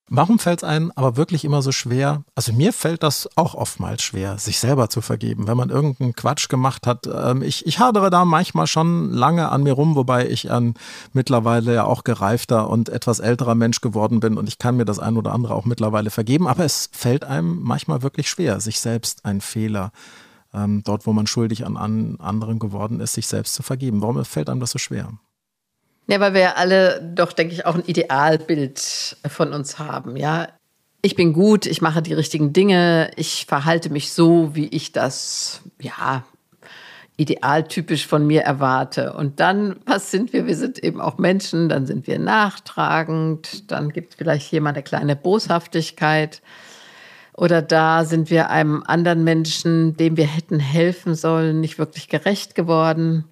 Warum 0.10 0.38
fällt 0.38 0.60
es 0.60 0.64
einem 0.64 0.92
aber 0.96 1.16
wirklich 1.16 1.46
immer 1.46 1.62
so 1.62 1.72
schwer? 1.72 2.24
Also 2.36 2.52
mir 2.52 2.74
fällt 2.74 3.04
das 3.04 3.30
auch 3.36 3.56
oftmals 3.56 4.04
schwer, 4.04 4.38
sich 4.38 4.60
selber 4.60 4.90
zu 4.90 5.02
vergeben, 5.02 5.48
wenn 5.48 5.56
man 5.56 5.70
irgendeinen 5.70 6.14
Quatsch 6.14 6.50
gemacht 6.50 6.86
hat. 6.86 7.08
Ähm, 7.08 7.42
ich, 7.42 7.66
ich 7.66 7.80
hadere 7.80 8.10
da 8.10 8.26
manchmal 8.26 8.68
schon 8.68 9.12
lange 9.12 9.50
an 9.50 9.64
mir 9.64 9.74
rum, 9.74 9.96
wobei 9.96 10.28
ich 10.28 10.52
ein 10.52 10.74
mittlerweile 11.14 11.74
ja 11.74 11.86
auch 11.86 12.04
gereifter 12.04 12.70
und 12.70 12.90
etwas 12.90 13.20
älterer 13.20 13.56
Mensch 13.56 13.80
geworden 13.80 14.20
bin 14.20 14.38
und 14.38 14.50
ich 14.50 14.60
kann 14.60 14.76
mir 14.76 14.86
das 14.86 15.00
ein 15.00 15.16
oder 15.18 15.32
andere 15.32 15.56
auch 15.56 15.66
mittlerweile 15.66 16.10
vergeben. 16.10 16.48
Aber 16.48 16.66
es 16.66 16.90
fällt 16.92 17.24
einem 17.24 17.62
manchmal 17.62 18.04
wirklich 18.04 18.30
schwer, 18.30 18.60
sich 18.60 18.82
selbst 18.82 19.24
einen 19.24 19.42
Fehler, 19.42 19.92
ähm, 20.54 20.84
dort 20.84 21.08
wo 21.08 21.14
man 21.14 21.28
schuldig 21.28 21.66
an, 21.66 21.78
an 21.78 22.18
anderen 22.20 22.60
geworden 22.60 23.00
ist, 23.00 23.14
sich 23.14 23.28
selbst 23.28 23.56
zu 23.56 23.64
vergeben. 23.64 24.02
Warum 24.02 24.24
fällt 24.26 24.50
einem 24.50 24.60
das 24.60 24.72
so 24.72 24.80
schwer? 24.80 25.14
Ja, 26.08 26.20
weil 26.20 26.34
wir 26.34 26.58
alle 26.58 27.02
doch, 27.02 27.34
denke 27.34 27.54
ich, 27.54 27.66
auch 27.66 27.76
ein 27.76 27.86
Idealbild 27.86 29.18
von 29.28 29.54
uns 29.54 29.80
haben. 29.80 30.18
Ja, 30.18 30.50
ich 31.02 31.16
bin 31.16 31.34
gut, 31.34 31.66
ich 31.66 31.82
mache 31.82 32.02
die 32.02 32.14
richtigen 32.14 32.54
Dinge, 32.54 33.12
ich 33.16 33.46
verhalte 33.46 33.90
mich 33.90 34.12
so, 34.12 34.56
wie 34.56 34.68
ich 34.68 34.92
das, 34.92 35.62
ja, 35.80 36.24
idealtypisch 37.18 38.08
von 38.08 38.26
mir 38.26 38.42
erwarte. 38.42 39.14
Und 39.14 39.40
dann, 39.40 39.76
was 39.86 40.12
sind 40.12 40.34
wir? 40.34 40.48
Wir 40.48 40.56
sind 40.56 40.80
eben 40.80 41.00
auch 41.00 41.18
Menschen, 41.18 41.70
dann 41.70 41.86
sind 41.86 42.08
wir 42.08 42.20
nachtragend, 42.20 43.72
dann 43.72 43.90
gibt 43.90 44.12
es 44.12 44.16
vielleicht 44.18 44.52
jemand 44.52 44.78
eine 44.78 44.84
kleine 44.84 45.16
Boshaftigkeit. 45.16 46.42
Oder 47.36 47.62
da 47.62 48.06
sind 48.06 48.30
wir 48.30 48.50
einem 48.50 48.84
anderen 48.86 49.24
Menschen, 49.24 49.98
dem 49.98 50.18
wir 50.18 50.28
hätten 50.28 50.60
helfen 50.60 51.16
sollen, 51.16 51.60
nicht 51.60 51.78
wirklich 51.80 52.08
gerecht 52.08 52.56
geworden. 52.56 53.26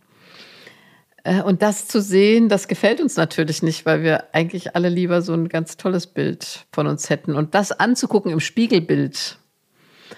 Äh, 1.23 1.41
und 1.41 1.61
das 1.61 1.87
zu 1.87 2.01
sehen, 2.01 2.49
das 2.49 2.67
gefällt 2.67 3.01
uns 3.01 3.15
natürlich 3.15 3.61
nicht, 3.63 3.85
weil 3.85 4.03
wir 4.03 4.33
eigentlich 4.33 4.75
alle 4.75 4.89
lieber 4.89 5.21
so 5.21 5.33
ein 5.33 5.49
ganz 5.49 5.77
tolles 5.77 6.07
Bild 6.07 6.65
von 6.71 6.87
uns 6.87 7.09
hätten. 7.09 7.35
Und 7.35 7.53
das 7.55 7.71
anzugucken 7.71 8.31
im 8.31 8.39
Spiegelbild, 8.39 9.37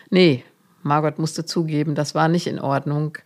nee, 0.10 0.44
Margot 0.82 1.20
musste 1.20 1.46
zugeben, 1.46 1.96
das 1.96 2.16
war 2.16 2.28
nicht 2.28 2.48
in 2.48 2.60
Ordnung. 2.60 3.18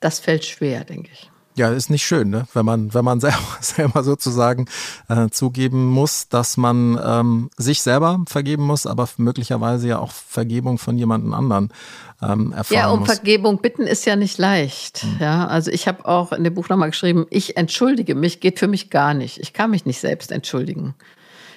Das 0.00 0.18
fällt 0.18 0.44
schwer, 0.44 0.84
denke 0.84 1.10
ich. 1.12 1.29
Ja, 1.56 1.70
ist 1.70 1.90
nicht 1.90 2.04
schön, 2.04 2.30
ne? 2.30 2.46
wenn 2.54 2.64
man, 2.64 2.94
wenn 2.94 3.04
man 3.04 3.20
selber, 3.20 3.38
selber 3.60 4.02
sozusagen 4.04 4.66
äh, 5.08 5.28
zugeben 5.30 5.88
muss, 5.88 6.28
dass 6.28 6.56
man 6.56 6.98
ähm, 7.04 7.50
sich 7.56 7.82
selber 7.82 8.20
vergeben 8.28 8.64
muss, 8.64 8.86
aber 8.86 9.08
möglicherweise 9.16 9.88
ja 9.88 9.98
auch 9.98 10.12
Vergebung 10.12 10.78
von 10.78 10.96
jemandem 10.96 11.34
anderen 11.34 11.72
ähm, 12.22 12.52
erfahren 12.52 12.78
Ja, 12.78 12.90
um 12.90 13.00
muss. 13.00 13.08
Vergebung 13.08 13.60
bitten 13.60 13.82
ist 13.82 14.04
ja 14.04 14.16
nicht 14.16 14.38
leicht. 14.38 15.04
Mhm. 15.04 15.16
Ja, 15.20 15.46
also 15.46 15.70
ich 15.70 15.88
habe 15.88 16.06
auch 16.06 16.32
in 16.32 16.44
dem 16.44 16.54
Buch 16.54 16.68
nochmal 16.68 16.90
geschrieben, 16.90 17.26
ich 17.30 17.56
entschuldige 17.56 18.14
mich, 18.14 18.40
geht 18.40 18.58
für 18.58 18.68
mich 18.68 18.90
gar 18.90 19.14
nicht. 19.14 19.38
Ich 19.38 19.52
kann 19.52 19.70
mich 19.70 19.86
nicht 19.86 20.00
selbst 20.00 20.30
entschuldigen. 20.30 20.94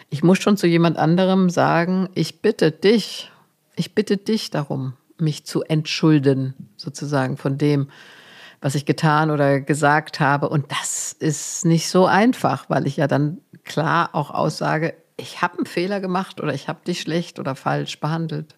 Ich 0.09 0.23
muss 0.23 0.39
schon 0.39 0.57
zu 0.57 0.67
jemand 0.67 0.97
anderem 0.97 1.49
sagen, 1.49 2.09
ich 2.13 2.41
bitte 2.41 2.71
dich, 2.71 3.31
ich 3.75 3.95
bitte 3.95 4.17
dich 4.17 4.51
darum, 4.51 4.93
mich 5.17 5.45
zu 5.45 5.63
entschulden, 5.63 6.53
sozusagen 6.77 7.37
von 7.37 7.57
dem, 7.57 7.87
was 8.63 8.75
ich 8.75 8.85
getan 8.85 9.29
oder 9.29 9.59
gesagt 9.59 10.21
habe. 10.21 10.47
Und 10.47 10.71
das 10.71 11.11
ist 11.11 11.65
nicht 11.65 11.89
so 11.89 12.05
einfach, 12.05 12.69
weil 12.69 12.87
ich 12.87 12.95
ja 12.95 13.07
dann 13.07 13.39
klar 13.65 14.11
auch 14.13 14.31
aussage, 14.31 14.95
ich 15.17 15.41
habe 15.41 15.57
einen 15.57 15.65
Fehler 15.65 15.99
gemacht 15.99 16.39
oder 16.41 16.53
ich 16.53 16.69
habe 16.69 16.79
dich 16.87 17.01
schlecht 17.01 17.39
oder 17.39 17.55
falsch 17.55 17.99
behandelt. 17.99 18.55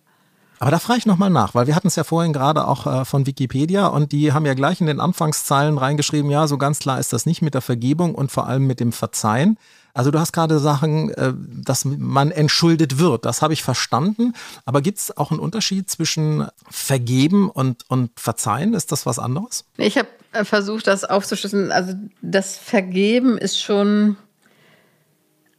Aber 0.60 0.70
da 0.72 0.80
frage 0.80 1.00
ich 1.00 1.06
nochmal 1.08 1.32
nach, 1.32 1.56
weil 1.56 1.66
wir 1.68 1.76
hatten 1.76 1.88
es 1.88 1.96
ja 1.96 2.04
vorhin 2.04 2.34
gerade 2.34 2.68
auch 2.68 2.86
äh, 2.86 3.04
von 3.04 3.26
Wikipedia 3.26 3.88
und 3.88 4.12
die 4.12 4.32
haben 4.32 4.46
ja 4.46 4.54
gleich 4.54 4.80
in 4.80 4.88
den 4.88 5.00
Anfangszeilen 5.00 5.78
reingeschrieben, 5.78 6.30
ja, 6.30 6.48
so 6.48 6.58
ganz 6.58 6.80
klar 6.80 7.00
ist 7.00 7.12
das 7.12 7.26
nicht 7.26 7.42
mit 7.42 7.56
der 7.56 7.62
Vergebung 7.62 8.16
und 8.16 8.32
vor 8.32 8.48
allem 8.48 8.68
mit 8.68 8.80
dem 8.80 8.92
Verzeihen. 8.92 9.58
Also 9.96 10.12
du 10.12 10.20
hast 10.20 10.34
gerade 10.34 10.60
Sachen, 10.60 11.10
äh, 11.12 11.34
dass 11.38 11.86
man 11.86 12.30
entschuldet 12.30 13.00
wird, 13.00 13.24
das 13.24 13.42
habe 13.42 13.54
ich 13.54 13.64
verstanden. 13.64 14.34
Aber 14.66 14.82
gibt 14.82 14.98
es 14.98 15.16
auch 15.16 15.32
einen 15.32 15.40
Unterschied 15.40 15.90
zwischen 15.90 16.50
Vergeben 16.70 17.50
und, 17.50 17.90
und 17.90 18.12
Verzeihen? 18.20 18.74
Ist 18.74 18.92
das 18.92 19.06
was 19.06 19.20
anderes? 19.20 19.64
Ich 19.78 19.98
habe 19.98 20.10
äh, 20.34 20.44
versucht, 20.44 20.88
das 20.88 21.06
aufzuschlüsseln. 21.06 21.72
Also 21.72 21.94
das 22.22 22.58
Vergeben 22.58 23.38
ist 23.38 23.62
schon 23.62 24.18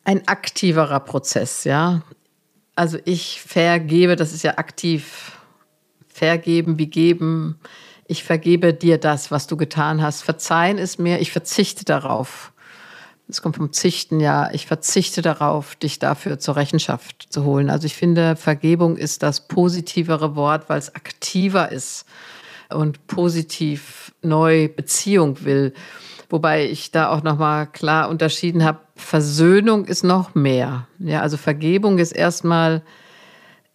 ein 0.04 0.28
aktiverer 0.28 1.00
Prozess, 1.00 1.64
ja. 1.64 2.02
Also 2.74 2.98
ich 3.06 3.40
vergebe, 3.40 4.16
das 4.16 4.34
ist 4.34 4.44
ja 4.44 4.58
aktiv. 4.58 5.32
Vergeben 6.08 6.78
wie 6.78 6.88
geben. 6.88 7.58
Ich 8.06 8.22
vergebe 8.22 8.74
dir 8.74 8.98
das, 8.98 9.30
was 9.30 9.46
du 9.46 9.56
getan 9.56 10.02
hast. 10.02 10.22
Verzeihen 10.22 10.76
ist 10.76 10.98
mehr, 10.98 11.22
ich 11.22 11.32
verzichte 11.32 11.86
darauf. 11.86 12.52
Es 13.28 13.42
kommt 13.42 13.56
vom 13.56 13.72
Zichten, 13.72 14.20
ja. 14.20 14.50
Ich 14.52 14.66
verzichte 14.66 15.20
darauf, 15.20 15.74
dich 15.74 15.98
dafür 15.98 16.38
zur 16.38 16.56
Rechenschaft 16.56 17.26
zu 17.30 17.44
holen. 17.44 17.70
Also 17.70 17.86
ich 17.86 17.96
finde, 17.96 18.36
Vergebung 18.36 18.96
ist 18.96 19.22
das 19.22 19.48
positivere 19.48 20.36
Wort, 20.36 20.68
weil 20.68 20.78
es 20.78 20.94
aktiver 20.94 21.72
ist 21.72 22.06
und 22.70 23.06
positiv 23.08 24.12
neu 24.22 24.68
Beziehung 24.68 25.44
will. 25.44 25.74
Wobei 26.28 26.66
ich 26.66 26.90
da 26.90 27.10
auch 27.10 27.22
nochmal 27.22 27.66
klar 27.66 28.08
unterschieden 28.08 28.64
habe, 28.64 28.80
Versöhnung 28.96 29.84
ist 29.84 30.04
noch 30.04 30.34
mehr. 30.34 30.88
Ja, 30.98 31.20
also 31.20 31.36
Vergebung 31.36 31.98
ist 31.98 32.12
erstmal, 32.12 32.82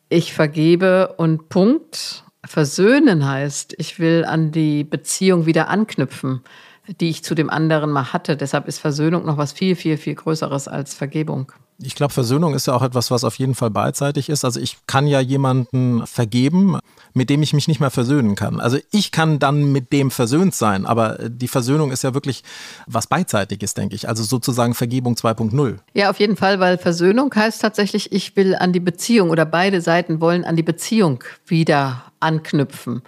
ich 0.10 0.34
vergebe 0.34 1.13
und 1.17 1.50
Punkt. 1.50 2.24
Versöhnen 2.43 3.27
heißt, 3.27 3.75
ich 3.77 4.00
will 4.00 4.25
an 4.25 4.51
die 4.51 4.84
Beziehung 4.84 5.46
wieder 5.46 5.70
anknüpfen, 5.70 6.41
die 6.88 7.09
ich 7.09 7.23
zu 7.23 7.35
dem 7.35 7.50
anderen 7.50 7.91
mal 7.91 8.13
hatte. 8.13 8.38
Deshalb 8.38 8.67
ist 8.67 8.79
Versöhnung 8.79 9.25
noch 9.25 9.38
was 9.38 9.51
viel, 9.51 9.75
viel, 9.75 9.97
viel 9.97 10.15
Größeres 10.15 10.67
als 10.67 10.93
Vergebung. 10.93 11.51
Ich 11.83 11.95
glaube, 11.95 12.13
Versöhnung 12.13 12.53
ist 12.53 12.67
ja 12.67 12.75
auch 12.75 12.83
etwas, 12.83 13.09
was 13.09 13.23
auf 13.23 13.35
jeden 13.39 13.55
Fall 13.55 13.71
beidseitig 13.71 14.29
ist. 14.29 14.45
Also 14.45 14.59
ich 14.59 14.77
kann 14.85 15.07
ja 15.07 15.19
jemanden 15.19 16.05
vergeben, 16.05 16.77
mit 17.13 17.29
dem 17.29 17.41
ich 17.41 17.53
mich 17.53 17.67
nicht 17.67 17.79
mehr 17.79 17.89
versöhnen 17.89 18.35
kann. 18.35 18.59
Also 18.59 18.77
ich 18.91 19.11
kann 19.11 19.39
dann 19.39 19.71
mit 19.71 19.91
dem 19.91 20.11
versöhnt 20.11 20.53
sein, 20.53 20.85
aber 20.85 21.17
die 21.29 21.47
Versöhnung 21.47 21.91
ist 21.91 22.03
ja 22.03 22.13
wirklich 22.13 22.43
was 22.85 23.07
beidseitiges, 23.07 23.73
denke 23.73 23.95
ich. 23.95 24.07
Also 24.07 24.23
sozusagen 24.23 24.75
Vergebung 24.75 25.15
2.0. 25.15 25.77
Ja, 25.93 26.11
auf 26.11 26.19
jeden 26.19 26.38
Fall, 26.38 26.59
weil 26.59 26.77
Versöhnung 26.77 27.33
heißt 27.33 27.61
tatsächlich, 27.61 28.11
ich 28.11 28.35
will 28.35 28.55
an 28.55 28.73
die 28.73 28.79
Beziehung 28.79 29.31
oder 29.31 29.45
beide 29.45 29.81
Seiten 29.81 30.21
wollen 30.21 30.45
an 30.45 30.55
die 30.55 30.63
Beziehung 30.63 31.23
wieder 31.47 32.03
anknüpfen. 32.19 33.01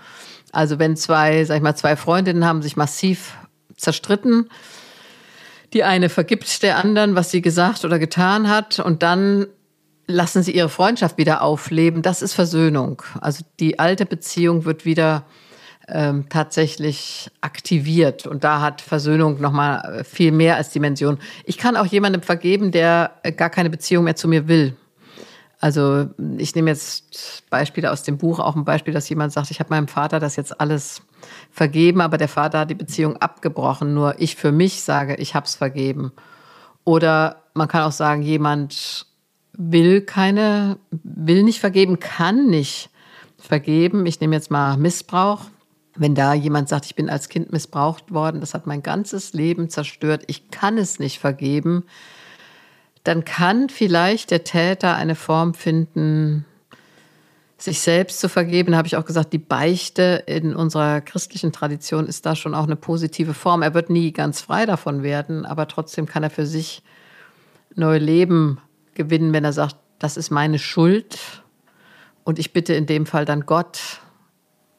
Also 0.51 0.79
wenn 0.79 0.95
zwei, 0.95 1.45
sag 1.45 1.57
ich 1.57 1.63
mal, 1.63 1.75
zwei 1.75 1.95
Freundinnen 1.95 2.45
haben 2.45 2.61
sich 2.61 2.75
massiv 2.75 3.35
zerstritten, 3.83 4.49
die 5.73 5.83
eine 5.83 6.09
vergibt 6.09 6.63
der 6.63 6.77
anderen, 6.77 7.15
was 7.15 7.31
sie 7.31 7.41
gesagt 7.41 7.85
oder 7.85 7.99
getan 7.99 8.49
hat 8.49 8.79
und 8.79 9.03
dann 9.03 9.47
lassen 10.07 10.43
sie 10.43 10.51
ihre 10.51 10.69
Freundschaft 10.69 11.17
wieder 11.17 11.41
aufleben. 11.41 12.01
Das 12.01 12.21
ist 12.21 12.33
Versöhnung. 12.33 13.01
Also 13.21 13.43
die 13.59 13.79
alte 13.79 14.05
Beziehung 14.05 14.65
wird 14.65 14.85
wieder 14.85 15.25
ähm, 15.87 16.27
tatsächlich 16.29 17.29
aktiviert 17.41 18.25
und 18.25 18.43
da 18.43 18.61
hat 18.61 18.81
Versöhnung 18.81 19.41
noch 19.41 19.51
mal 19.51 19.99
äh, 19.99 20.03
viel 20.03 20.31
mehr 20.31 20.55
als 20.55 20.69
Dimension. 20.69 21.19
Ich 21.45 21.57
kann 21.57 21.75
auch 21.75 21.85
jemandem 21.85 22.21
vergeben, 22.21 22.71
der 22.71 23.11
äh, 23.23 23.31
gar 23.31 23.49
keine 23.49 23.69
Beziehung 23.69 24.05
mehr 24.05 24.15
zu 24.15 24.27
mir 24.27 24.47
will. 24.47 24.75
Also 25.63 26.09
ich 26.39 26.55
nehme 26.55 26.71
jetzt 26.71 27.49
Beispiele 27.49 27.89
aus 27.89 28.03
dem 28.03 28.17
Buch, 28.17 28.39
auch 28.39 28.57
ein 28.57 28.65
Beispiel, 28.65 28.93
dass 28.93 29.07
jemand 29.07 29.31
sagt, 29.31 29.49
ich 29.49 29.61
habe 29.61 29.69
meinem 29.69 29.87
Vater 29.87 30.19
das 30.19 30.35
jetzt 30.35 30.59
alles 30.59 31.03
vergeben, 31.51 32.01
aber 32.01 32.17
der 32.17 32.27
Vater 32.27 32.59
hat 32.59 32.69
die 32.69 32.75
Beziehung 32.75 33.15
abgebrochen. 33.15 33.93
Nur 33.93 34.19
ich 34.19 34.35
für 34.35 34.51
mich 34.51 34.81
sage, 34.81 35.15
ich 35.15 35.35
habe 35.35 35.45
es 35.45 35.55
vergeben. 35.55 36.11
Oder 36.83 37.43
man 37.53 37.69
kann 37.69 37.83
auch 37.83 37.93
sagen, 37.93 38.23
jemand 38.23 39.05
will 39.53 40.01
keine, 40.01 40.79
will 40.91 41.43
nicht 41.43 41.61
vergeben, 41.61 41.97
kann 41.97 42.47
nicht 42.47 42.89
vergeben. 43.37 44.05
Ich 44.05 44.19
nehme 44.19 44.35
jetzt 44.35 44.51
mal 44.51 44.75
Missbrauch. 44.75 45.45
Wenn 45.95 46.13
da 46.13 46.33
jemand 46.33 46.67
sagt, 46.67 46.87
ich 46.87 46.95
bin 46.95 47.09
als 47.09 47.29
Kind 47.29 47.53
missbraucht 47.53 48.13
worden, 48.13 48.41
das 48.41 48.53
hat 48.53 48.67
mein 48.67 48.83
ganzes 48.83 49.31
Leben 49.31 49.69
zerstört, 49.69 50.23
ich 50.27 50.51
kann 50.51 50.77
es 50.77 50.99
nicht 50.99 51.19
vergeben, 51.19 51.85
dann 53.03 53.25
kann 53.25 53.69
vielleicht 53.69 54.31
der 54.31 54.43
Täter 54.43 54.95
eine 54.95 55.15
Form 55.15 55.53
finden, 55.53 56.45
sich 57.57 57.79
selbst 57.79 58.19
zu 58.19 58.27
vergeben, 58.27 58.75
habe 58.75 58.87
ich 58.87 58.97
auch 58.97 59.05
gesagt, 59.05 59.31
die 59.31 59.37
Beichte 59.37 60.23
in 60.25 60.55
unserer 60.55 60.99
christlichen 60.99 61.53
Tradition 61.53 62.07
ist 62.07 62.25
da 62.25 62.35
schon 62.35 62.55
auch 62.55 62.65
eine 62.65 62.75
positive 62.75 63.33
Form. 63.33 63.61
Er 63.61 63.73
wird 63.73 63.89
nie 63.89 64.11
ganz 64.11 64.41
frei 64.41 64.65
davon 64.65 65.01
werden, 65.01 65.45
aber 65.45 65.67
trotzdem 65.67 66.05
kann 66.05 66.23
er 66.23 66.29
für 66.29 66.45
sich 66.45 66.83
neu 67.75 67.97
Leben 67.97 68.59
gewinnen, 68.95 69.31
wenn 69.33 69.45
er 69.45 69.53
sagt, 69.53 69.77
das 69.99 70.17
ist 70.17 70.29
meine 70.29 70.59
Schuld 70.59 71.17
und 72.25 72.37
ich 72.37 72.51
bitte 72.51 72.73
in 72.73 72.85
dem 72.85 73.05
Fall 73.05 73.25
dann 73.25 73.45
Gott, 73.45 74.01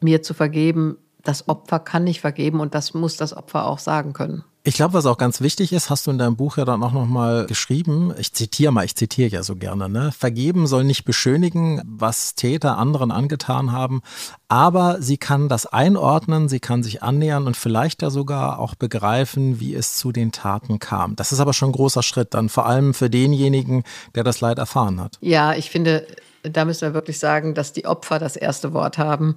mir 0.01 0.23
zu 0.23 0.35
vergeben. 0.35 0.99
Das 1.23 1.49
Opfer 1.49 1.79
kann 1.79 2.05
nicht 2.05 2.21
vergeben 2.21 2.61
und 2.61 2.75
das 2.75 2.93
muss 2.93 3.17
das 3.17 3.35
Opfer 3.35 3.67
auch 3.67 3.79
sagen 3.79 4.13
können. 4.13 4.45
Ich 4.67 4.77
glaube, 4.77 4.95
was 4.95 5.05
auch 5.05 5.19
ganz 5.19 5.43
wichtig 5.43 5.75
ist, 5.75 5.91
hast 5.91 6.07
du 6.07 6.11
in 6.11 6.17
deinem 6.17 6.37
Buch 6.37 6.57
ja 6.57 6.65
dann 6.65 6.83
auch 6.83 6.93
nochmal 6.93 7.45
geschrieben. 7.45 8.15
Ich 8.17 8.33
zitiere 8.33 8.73
mal, 8.73 8.87
ich 8.87 8.97
zitiere 8.97 9.29
ja 9.29 9.43
so 9.43 9.57
gerne, 9.57 9.91
ne? 9.91 10.11
Vergeben 10.11 10.67
soll 10.67 10.85
nicht 10.85 11.05
beschönigen, 11.05 11.83
was 11.85 12.35
Täter 12.35 12.79
anderen 12.79 13.11
angetan 13.11 13.73
haben, 13.73 14.01
aber 14.49 15.03
sie 15.03 15.19
kann 15.19 15.51
das 15.51 15.67
einordnen, 15.67 16.49
sie 16.49 16.61
kann 16.61 16.83
sich 16.83 17.03
annähern 17.03 17.47
und 17.47 17.59
vielleicht 17.59 18.01
ja 18.01 18.09
sogar 18.09 18.59
auch 18.59 18.75
begreifen, 18.75 19.61
wie 19.61 19.75
es 19.75 19.97
zu 19.97 20.13
den 20.13 20.33
Taten 20.33 20.79
kam. 20.79 21.15
Das 21.15 21.31
ist 21.31 21.41
aber 21.41 21.53
schon 21.53 21.69
ein 21.69 21.73
großer 21.73 22.03
Schritt, 22.03 22.33
dann 22.33 22.49
vor 22.49 22.65
allem 22.65 22.95
für 22.95 23.11
denjenigen, 23.11 23.85
der 24.15 24.25
das 24.25 24.41
Leid 24.41 24.57
erfahren 24.57 24.99
hat. 24.99 25.19
Ja, 25.21 25.53
ich 25.53 25.69
finde, 25.69 26.07
da 26.43 26.65
müssen 26.65 26.89
wir 26.89 26.95
wirklich 26.95 27.19
sagen, 27.19 27.53
dass 27.53 27.75
die 27.75 27.85
Opfer 27.85 28.19
das 28.19 28.35
erste 28.35 28.73
Wort 28.73 28.97
haben. 28.97 29.37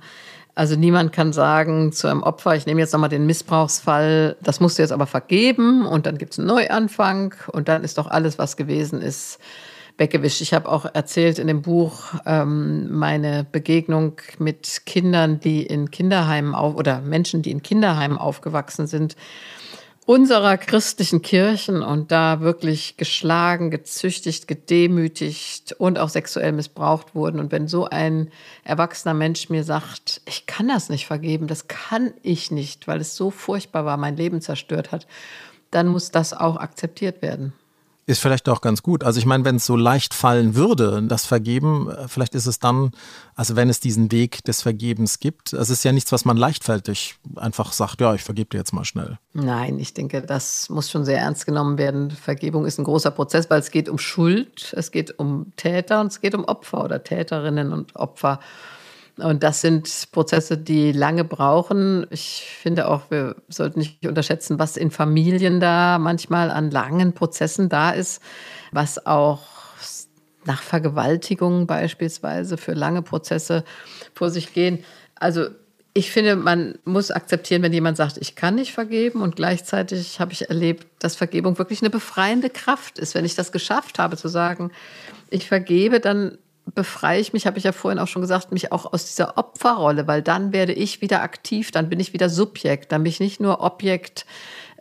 Also 0.57 0.75
niemand 0.75 1.13
kann 1.13 1.33
sagen 1.33 1.91
zu 1.91 2.07
einem 2.07 2.23
Opfer, 2.23 2.55
ich 2.55 2.65
nehme 2.65 2.81
jetzt 2.81 2.91
nochmal 2.91 3.09
den 3.09 3.27
Missbrauchsfall, 3.27 4.37
das 4.41 4.59
musst 4.59 4.79
du 4.79 4.81
jetzt 4.81 4.91
aber 4.91 5.05
vergeben 5.05 5.85
und 5.85 6.07
dann 6.07 6.17
gibt 6.17 6.33
es 6.33 6.39
einen 6.39 6.47
Neuanfang 6.47 7.35
und 7.51 7.67
dann 7.67 7.83
ist 7.83 7.99
doch 7.99 8.07
alles, 8.07 8.39
was 8.39 8.57
gewesen 8.57 8.99
ist, 8.99 9.37
weggewischt. 9.99 10.41
Ich 10.41 10.55
habe 10.55 10.67
auch 10.67 10.85
erzählt 10.91 11.37
in 11.37 11.45
dem 11.45 11.61
Buch 11.61 12.05
ähm, 12.25 12.89
meine 12.89 13.45
Begegnung 13.51 14.13
mit 14.39 14.81
Kindern, 14.87 15.39
die 15.39 15.63
in 15.63 15.91
Kinderheimen 15.91 16.55
auf 16.55 16.73
oder 16.73 17.01
Menschen, 17.01 17.43
die 17.43 17.51
in 17.51 17.61
Kinderheimen 17.61 18.17
aufgewachsen 18.17 18.87
sind 18.87 19.15
unserer 20.07 20.57
christlichen 20.57 21.21
Kirchen 21.21 21.83
und 21.83 22.13
da 22.13 22.39
wirklich 22.39 22.95
geschlagen, 22.95 23.69
gezüchtigt, 23.69 24.47
gedemütigt 24.47 25.73
und 25.73 25.99
auch 25.99 26.07
sexuell 26.07 26.53
missbraucht 26.53 27.13
wurden. 27.13 27.41
Und 27.41 27.51
wenn 27.51 27.67
so 27.67 27.89
ein 27.89 28.31
erwachsener 28.63 29.13
Mensch 29.13 29.49
mir 29.49 29.65
sagt, 29.65 30.21
ich 30.25 30.45
kann 30.45 30.69
das 30.69 30.87
nicht 30.87 31.05
vergeben, 31.07 31.47
das 31.47 31.67
kann 31.67 32.13
ich 32.23 32.51
nicht, 32.51 32.87
weil 32.87 33.01
es 33.01 33.17
so 33.17 33.31
furchtbar 33.31 33.83
war, 33.83 33.97
mein 33.97 34.15
Leben 34.15 34.39
zerstört 34.39 34.93
hat, 34.93 35.07
dann 35.71 35.87
muss 35.87 36.09
das 36.09 36.31
auch 36.31 36.55
akzeptiert 36.55 37.21
werden. 37.21 37.51
Ist 38.09 38.21
vielleicht 38.21 38.47
auch 38.47 38.61
ganz 38.61 38.83
gut. 38.83 39.03
Also 39.03 39.19
ich 39.19 39.25
meine, 39.25 39.43
wenn 39.43 39.57
es 39.57 39.65
so 39.65 39.75
leicht 39.75 40.13
fallen 40.13 40.55
würde, 40.55 41.03
das 41.03 41.25
Vergeben, 41.25 41.91
äh, 41.91 42.07
vielleicht 42.07 42.35
ist 42.35 42.45
es 42.45 42.57
dann, 42.57 42.91
also 43.35 43.57
wenn 43.57 43.69
es 43.69 43.81
diesen 43.81 44.13
Weg 44.13 44.45
des 44.45 44.61
Vergebens 44.61 45.19
gibt, 45.19 45.51
es 45.51 45.69
ist 45.69 45.83
ja 45.83 45.91
nichts, 45.91 46.13
was 46.13 46.23
man 46.23 46.37
leichtfertig 46.37 47.15
einfach 47.35 47.73
sagt, 47.73 47.99
ja, 47.99 48.13
ich 48.13 48.23
vergebe 48.23 48.51
dir 48.51 48.59
jetzt 48.59 48.71
mal 48.71 48.85
schnell. 48.85 49.19
Nein, 49.33 49.77
ich 49.77 49.93
denke, 49.93 50.21
das 50.21 50.69
muss 50.69 50.89
schon 50.89 51.03
sehr 51.03 51.19
ernst 51.19 51.45
genommen 51.45 51.77
werden. 51.77 52.09
Vergebung 52.09 52.65
ist 52.65 52.79
ein 52.79 52.85
großer 52.85 53.11
Prozess, 53.11 53.49
weil 53.49 53.59
es 53.59 53.71
geht 53.71 53.89
um 53.89 53.97
Schuld, 53.97 54.73
es 54.77 54.91
geht 54.91 55.19
um 55.19 55.51
Täter 55.57 55.99
und 55.99 56.07
es 56.07 56.21
geht 56.21 56.33
um 56.33 56.45
Opfer 56.45 56.85
oder 56.85 57.03
Täterinnen 57.03 57.73
und 57.73 57.93
Opfer. 57.97 58.39
Und 59.17 59.43
das 59.43 59.61
sind 59.61 60.09
Prozesse, 60.11 60.57
die 60.57 60.91
lange 60.91 61.23
brauchen. 61.23 62.05
Ich 62.11 62.47
finde 62.61 62.87
auch, 62.87 63.09
wir 63.09 63.35
sollten 63.49 63.79
nicht 63.79 64.05
unterschätzen, 64.05 64.59
was 64.59 64.77
in 64.77 64.91
Familien 64.91 65.59
da 65.59 65.97
manchmal 65.97 66.51
an 66.51 66.69
langen 66.69 67.13
Prozessen 67.13 67.67
da 67.67 67.91
ist, 67.91 68.21
was 68.71 69.05
auch 69.05 69.41
nach 70.45 70.61
Vergewaltigungen 70.61 71.67
beispielsweise 71.67 72.57
für 72.57 72.73
lange 72.73 73.01
Prozesse 73.01 73.63
vor 74.13 74.29
sich 74.29 74.53
gehen. 74.53 74.83
Also 75.15 75.47
ich 75.93 76.11
finde, 76.11 76.35
man 76.35 76.77
muss 76.85 77.09
akzeptieren, 77.09 77.63
wenn 77.63 77.73
jemand 77.73 77.97
sagt, 77.97 78.17
ich 78.19 78.35
kann 78.35 78.53
nicht 78.53 78.71
vergeben. 78.71 79.21
Und 79.21 79.35
gleichzeitig 79.35 80.19
habe 80.19 80.31
ich 80.31 80.47
erlebt, 80.47 80.85
dass 80.99 81.15
Vergebung 81.15 81.57
wirklich 81.57 81.81
eine 81.81 81.89
befreiende 81.89 82.51
Kraft 82.51 82.99
ist. 82.99 83.15
Wenn 83.15 83.25
ich 83.25 83.33
das 83.33 83.51
geschafft 83.51 83.97
habe 83.97 84.15
zu 84.15 84.27
sagen, 84.27 84.71
ich 85.31 85.47
vergebe, 85.47 85.99
dann 85.99 86.37
befreie 86.73 87.19
ich 87.19 87.33
mich, 87.33 87.47
habe 87.47 87.57
ich 87.57 87.63
ja 87.63 87.71
vorhin 87.71 87.99
auch 87.99 88.07
schon 88.07 88.21
gesagt, 88.21 88.51
mich 88.51 88.71
auch 88.71 88.91
aus 88.91 89.05
dieser 89.05 89.37
Opferrolle, 89.37 90.07
weil 90.07 90.21
dann 90.21 90.53
werde 90.53 90.73
ich 90.73 91.01
wieder 91.01 91.21
aktiv, 91.21 91.71
dann 91.71 91.89
bin 91.89 91.99
ich 91.99 92.13
wieder 92.13 92.29
Subjekt, 92.29 92.91
dann 92.91 93.03
bin 93.03 93.11
ich 93.11 93.19
nicht 93.19 93.39
nur 93.39 93.61
Objekt 93.61 94.25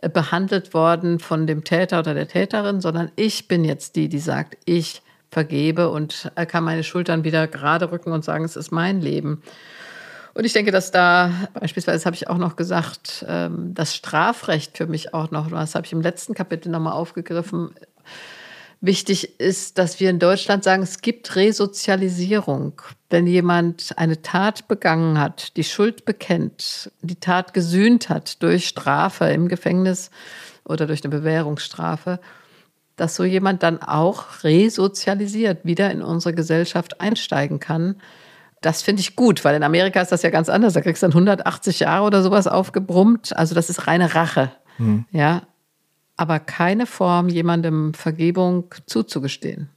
äh, 0.01 0.09
behandelt 0.09 0.73
worden 0.73 1.19
von 1.19 1.47
dem 1.47 1.63
Täter 1.63 1.99
oder 1.99 2.13
der 2.13 2.27
Täterin, 2.27 2.81
sondern 2.81 3.11
ich 3.15 3.47
bin 3.47 3.63
jetzt 3.63 3.95
die, 3.95 4.09
die 4.09 4.19
sagt, 4.19 4.57
ich 4.65 5.01
vergebe 5.29 5.89
und 5.89 6.31
kann 6.47 6.63
meine 6.63 6.83
Schultern 6.83 7.23
wieder 7.23 7.47
gerade 7.47 7.91
rücken 7.91 8.11
und 8.11 8.23
sagen, 8.23 8.45
es 8.45 8.55
ist 8.55 8.71
mein 8.71 9.01
Leben. 9.01 9.43
Und 10.37 10.45
ich 10.45 10.53
denke, 10.53 10.71
dass 10.71 10.91
da 10.91 11.31
beispielsweise 11.59 12.05
habe 12.05 12.15
ich 12.15 12.29
auch 12.29 12.37
noch 12.37 12.55
gesagt, 12.55 13.25
ähm, 13.27 13.73
das 13.73 13.95
Strafrecht 13.95 14.77
für 14.77 14.85
mich 14.85 15.13
auch 15.13 15.31
noch, 15.31 15.49
das 15.49 15.73
habe 15.73 15.85
ich 15.85 15.93
im 15.93 16.01
letzten 16.01 16.35
Kapitel 16.35 16.69
nochmal 16.69 16.93
aufgegriffen, 16.93 17.71
wichtig 18.81 19.39
ist, 19.39 19.77
dass 19.77 19.99
wir 19.99 20.09
in 20.09 20.19
Deutschland 20.19 20.63
sagen, 20.63 20.83
es 20.83 21.01
gibt 21.01 21.35
Resozialisierung. 21.35 22.81
Wenn 23.09 23.27
jemand 23.27 23.93
eine 23.97 24.21
Tat 24.21 24.67
begangen 24.67 25.19
hat, 25.19 25.57
die 25.57 25.63
Schuld 25.63 26.05
bekennt, 26.05 26.91
die 27.01 27.15
Tat 27.15 27.53
gesühnt 27.53 28.09
hat 28.09 28.41
durch 28.43 28.67
Strafe 28.67 29.25
im 29.25 29.47
Gefängnis 29.47 30.11
oder 30.65 30.85
durch 30.85 31.03
eine 31.03 31.15
Bewährungsstrafe, 31.15 32.19
dass 32.97 33.15
so 33.15 33.23
jemand 33.23 33.63
dann 33.63 33.81
auch 33.81 34.43
resozialisiert 34.43 35.63
wieder 35.63 35.91
in 35.91 36.01
unsere 36.01 36.33
Gesellschaft 36.33 36.99
einsteigen 36.99 37.59
kann. 37.59 37.95
Das 38.61 38.81
finde 38.81 39.01
ich 39.01 39.15
gut, 39.15 39.45
weil 39.45 39.55
in 39.55 39.63
Amerika 39.63 40.01
ist 40.01 40.11
das 40.11 40.23
ja 40.23 40.31
ganz 40.31 40.49
anders. 40.49 40.73
Da 40.73 40.81
kriegst 40.81 41.03
du 41.03 41.07
dann 41.07 41.13
180 41.13 41.79
Jahre 41.79 42.05
oder 42.05 42.23
sowas 42.23 42.47
aufgebrummt. 42.47 43.37
Also 43.37 43.53
das 43.53 43.69
ist 43.69 43.87
reine 43.87 44.15
Rache. 44.15 44.51
Hm. 44.77 45.05
Ja, 45.11 45.43
aber 46.17 46.39
keine 46.39 46.85
Form, 46.85 47.29
jemandem 47.29 47.93
Vergebung 47.93 48.65
zuzugestehen. 48.85 49.69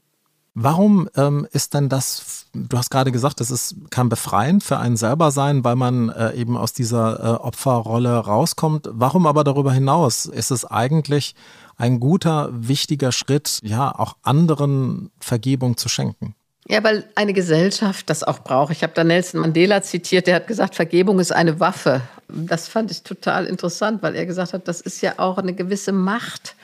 Warum 0.55 1.09
ähm, 1.17 1.47
ist 1.53 1.75
denn 1.75 1.89
das, 1.89 2.47
du 2.53 2.77
hast 2.77 2.91
gerade 2.91 3.13
gesagt, 3.13 3.41
das 3.41 3.53
ist, 3.53 3.77
kann 3.91 4.09
befreiend 4.09 4.65
für 4.65 4.79
einen 4.79 4.97
selber 4.97 5.31
sein, 5.31 5.63
weil 5.63 5.77
man 5.77 6.09
äh, 6.09 6.35
eben 6.35 6.57
aus 6.57 6.73
dieser 6.73 7.21
äh, 7.21 7.37
Opferrolle 7.41 8.17
rauskommt. 8.17 8.89
Warum 8.93 9.27
aber 9.27 9.45
darüber 9.45 9.73
hinaus 9.73 10.27
ist 10.27 10.51
es 10.51 10.65
eigentlich 10.65 11.37
ein 11.77 12.01
guter, 12.01 12.51
wichtiger 12.53 13.13
Schritt, 13.13 13.61
ja, 13.63 13.95
auch 13.97 14.17
anderen 14.23 15.11
Vergebung 15.21 15.77
zu 15.77 15.89
schenken? 15.89 16.35
Ja, 16.71 16.85
weil 16.85 17.05
eine 17.17 17.33
Gesellschaft 17.33 18.09
das 18.09 18.23
auch 18.23 18.45
braucht. 18.45 18.71
Ich 18.71 18.85
habe 18.85 18.93
da 18.95 19.03
Nelson 19.03 19.41
Mandela 19.41 19.83
zitiert, 19.83 20.29
der 20.29 20.37
hat 20.37 20.47
gesagt, 20.47 20.77
Vergebung 20.77 21.19
ist 21.19 21.33
eine 21.33 21.59
Waffe. 21.59 22.01
Das 22.29 22.69
fand 22.69 22.93
ich 22.93 23.03
total 23.03 23.47
interessant, 23.47 24.05
weil 24.05 24.15
er 24.15 24.25
gesagt 24.25 24.53
hat, 24.53 24.69
das 24.69 24.81
ist 24.81 25.01
ja 25.01 25.15
auch 25.17 25.39
eine 25.39 25.53
gewisse 25.53 25.91
Macht 25.91 26.55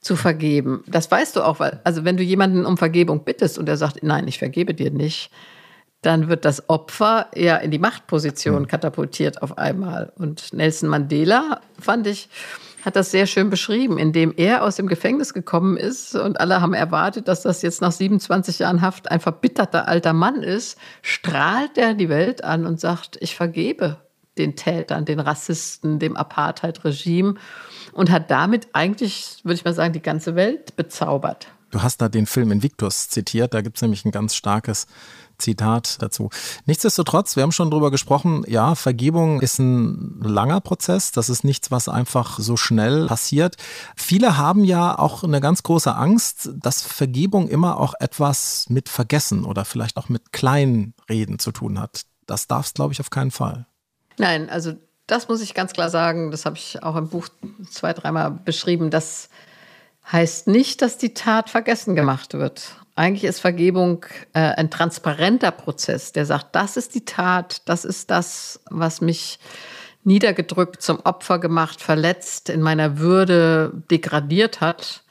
zu 0.00 0.14
vergeben. 0.14 0.84
Das 0.86 1.10
weißt 1.10 1.34
du 1.34 1.42
auch, 1.42 1.58
weil, 1.58 1.80
also 1.82 2.04
wenn 2.04 2.16
du 2.16 2.22
jemanden 2.22 2.64
um 2.64 2.78
Vergebung 2.78 3.24
bittest 3.24 3.58
und 3.58 3.68
er 3.68 3.76
sagt, 3.76 4.04
nein, 4.04 4.28
ich 4.28 4.38
vergebe 4.38 4.72
dir 4.72 4.92
nicht, 4.92 5.32
dann 6.00 6.28
wird 6.28 6.44
das 6.44 6.68
Opfer 6.68 7.26
ja 7.34 7.56
in 7.56 7.72
die 7.72 7.80
Machtposition 7.80 8.68
katapultiert 8.68 9.42
auf 9.42 9.58
einmal. 9.58 10.12
Und 10.14 10.52
Nelson 10.52 10.88
Mandela 10.88 11.60
fand 11.76 12.06
ich, 12.06 12.28
hat 12.84 12.96
das 12.96 13.10
sehr 13.10 13.26
schön 13.26 13.50
beschrieben, 13.50 13.98
indem 13.98 14.32
er 14.36 14.62
aus 14.64 14.76
dem 14.76 14.86
Gefängnis 14.86 15.34
gekommen 15.34 15.76
ist 15.76 16.14
und 16.14 16.40
alle 16.40 16.60
haben 16.60 16.74
erwartet, 16.74 17.28
dass 17.28 17.42
das 17.42 17.62
jetzt 17.62 17.80
nach 17.80 17.92
27 17.92 18.60
Jahren 18.60 18.80
Haft 18.80 19.10
ein 19.10 19.20
verbitterter 19.20 19.88
alter 19.88 20.12
Mann 20.12 20.42
ist, 20.42 20.78
strahlt 21.02 21.76
er 21.76 21.94
die 21.94 22.08
Welt 22.08 22.44
an 22.44 22.66
und 22.66 22.80
sagt, 22.80 23.18
ich 23.20 23.34
vergebe 23.34 23.98
den 24.38 24.56
Tätern, 24.56 25.04
den 25.04 25.20
Rassisten, 25.20 25.98
dem 25.98 26.16
Apartheid-Regime 26.16 27.34
und 27.92 28.10
hat 28.10 28.30
damit 28.30 28.68
eigentlich, 28.72 29.40
würde 29.42 29.54
ich 29.54 29.64
mal 29.64 29.74
sagen, 29.74 29.92
die 29.92 30.02
ganze 30.02 30.34
Welt 30.34 30.76
bezaubert. 30.76 31.48
Du 31.70 31.82
hast 31.82 31.98
da 31.98 32.08
den 32.08 32.26
Film 32.26 32.50
Invictus 32.50 33.08
zitiert, 33.08 33.54
da 33.54 33.60
gibt 33.60 33.76
es 33.76 33.82
nämlich 33.82 34.04
ein 34.04 34.10
ganz 34.10 34.34
starkes 34.34 34.86
Zitat 35.40 36.00
dazu. 36.00 36.30
Nichtsdestotrotz, 36.66 37.36
wir 37.36 37.42
haben 37.42 37.52
schon 37.52 37.70
drüber 37.70 37.90
gesprochen, 37.90 38.44
ja, 38.46 38.74
Vergebung 38.74 39.40
ist 39.40 39.58
ein 39.58 40.20
langer 40.22 40.60
Prozess. 40.60 41.12
Das 41.12 41.28
ist 41.28 41.44
nichts, 41.44 41.70
was 41.70 41.88
einfach 41.88 42.38
so 42.38 42.56
schnell 42.56 43.06
passiert. 43.06 43.56
Viele 43.96 44.36
haben 44.36 44.64
ja 44.64 44.98
auch 44.98 45.24
eine 45.24 45.40
ganz 45.40 45.62
große 45.62 45.94
Angst, 45.94 46.50
dass 46.54 46.82
Vergebung 46.82 47.48
immer 47.48 47.78
auch 47.78 47.94
etwas 47.98 48.66
mit 48.68 48.88
Vergessen 48.88 49.44
oder 49.44 49.64
vielleicht 49.64 49.96
auch 49.96 50.08
mit 50.08 50.32
Kleinreden 50.32 51.38
zu 51.38 51.52
tun 51.52 51.80
hat. 51.80 52.02
Das 52.26 52.46
darf 52.46 52.66
es, 52.66 52.74
glaube 52.74 52.92
ich, 52.92 53.00
auf 53.00 53.10
keinen 53.10 53.30
Fall. 53.30 53.66
Nein, 54.18 54.48
also 54.50 54.74
das 55.06 55.28
muss 55.28 55.40
ich 55.40 55.54
ganz 55.54 55.72
klar 55.72 55.90
sagen. 55.90 56.30
Das 56.30 56.46
habe 56.46 56.56
ich 56.56 56.82
auch 56.82 56.96
im 56.96 57.08
Buch 57.08 57.28
zwei, 57.70 57.92
dreimal 57.92 58.30
beschrieben. 58.30 58.90
Das 58.90 59.28
heißt 60.10 60.46
nicht, 60.46 60.82
dass 60.82 60.98
die 60.98 61.14
Tat 61.14 61.50
vergessen 61.50 61.96
gemacht 61.96 62.34
wird. 62.34 62.76
Eigentlich 63.00 63.24
ist 63.24 63.40
Vergebung 63.40 64.04
äh, 64.34 64.40
ein 64.40 64.70
transparenter 64.70 65.52
Prozess, 65.52 66.12
der 66.12 66.26
sagt, 66.26 66.54
das 66.54 66.76
ist 66.76 66.94
die 66.94 67.06
Tat, 67.06 67.62
das 67.64 67.86
ist 67.86 68.10
das, 68.10 68.60
was 68.68 69.00
mich 69.00 69.38
niedergedrückt, 70.04 70.82
zum 70.82 71.00
Opfer 71.00 71.38
gemacht, 71.38 71.80
verletzt, 71.80 72.50
in 72.50 72.60
meiner 72.60 72.98
Würde 72.98 73.72
degradiert 73.90 74.60
hat. 74.60 75.02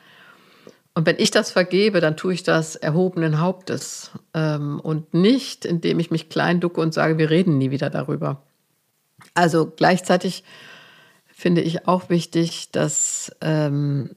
Und 0.94 1.08
wenn 1.08 1.16
ich 1.18 1.32
das 1.32 1.50
vergebe, 1.50 2.00
dann 2.00 2.16
tue 2.16 2.36
ich 2.36 2.44
das 2.44 2.76
erhobenen 2.76 3.40
Hauptes 3.40 4.12
ähm, 4.36 4.80
und 4.80 5.16
nicht, 5.16 5.66
indem 5.66 6.00
ich 6.00 6.12
mich 6.12 6.30
klein 6.30 6.60
ducke 6.60 6.82
und 6.82 6.94
sage, 6.94 7.18
wir 7.18 7.32
reden 7.32 7.58
nie 7.58 7.72
wieder 7.72 7.90
darüber. 7.90 8.44
Also 9.34 9.66
gleichzeitig 9.66 10.44
finde 11.26 11.62
ich 11.62 11.88
auch 11.88 12.12
wichtig, 12.12 12.70
dass 12.72 13.36
ähm, 13.42 14.16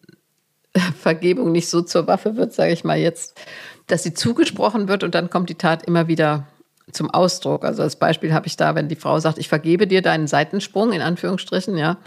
Vergebung 1.01 1.53
nicht 1.53 1.69
so 1.69 1.83
zur 1.83 2.07
Waffe 2.07 2.37
wird, 2.37 2.53
sage 2.53 2.73
ich 2.73 2.85
mal 2.85 2.99
jetzt, 2.99 3.39
dass 3.87 4.03
sie 4.03 4.15
zugesprochen 4.15 4.89
wird 4.89 5.05
und 5.05 5.15
dann 5.15 5.31
kommt 5.31 5.51
die 5.51 5.57
Tat 5.57 5.85
immer 5.85 6.09
wieder 6.09 6.47
zum 6.93 7.11
Ausdruck. 7.11 7.65
Also 7.65 7.83
als 7.83 7.97
Beispiel 7.97 8.33
habe 8.33 8.47
ich 8.47 8.57
da, 8.57 8.75
wenn 8.75 8.89
die 8.89 8.97
Frau 8.97 9.19
sagt, 9.21 9.39
ich 9.39 9.49
vergebe 9.49 9.87
dir 9.87 10.03
deinen 10.03 10.27
Seitensprung, 10.27 10.93
in 10.93 11.03
Anführungsstrichen, 11.03 11.77
ja, 11.77 11.99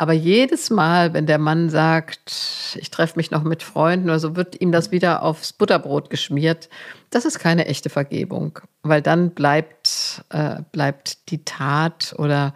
aber 0.00 0.12
jedes 0.12 0.70
Mal, 0.70 1.12
wenn 1.12 1.26
der 1.26 1.38
Mann 1.38 1.70
sagt, 1.70 2.76
ich 2.80 2.90
treffe 2.90 3.16
mich 3.16 3.32
noch 3.32 3.42
mit 3.42 3.64
Freunden 3.64 4.08
oder 4.08 4.20
so, 4.20 4.36
wird 4.36 4.60
ihm 4.60 4.70
das 4.70 4.92
wieder 4.92 5.24
aufs 5.24 5.52
Butterbrot 5.52 6.08
geschmiert. 6.08 6.68
Das 7.10 7.24
ist 7.24 7.40
keine 7.40 7.66
echte 7.66 7.90
Vergebung, 7.90 8.60
weil 8.82 9.02
dann 9.02 9.34
bleibt, 10.28 10.58
äh, 10.58 10.62
bleibt 10.72 11.30
die 11.30 11.44
Tat 11.44 12.14
oder 12.18 12.54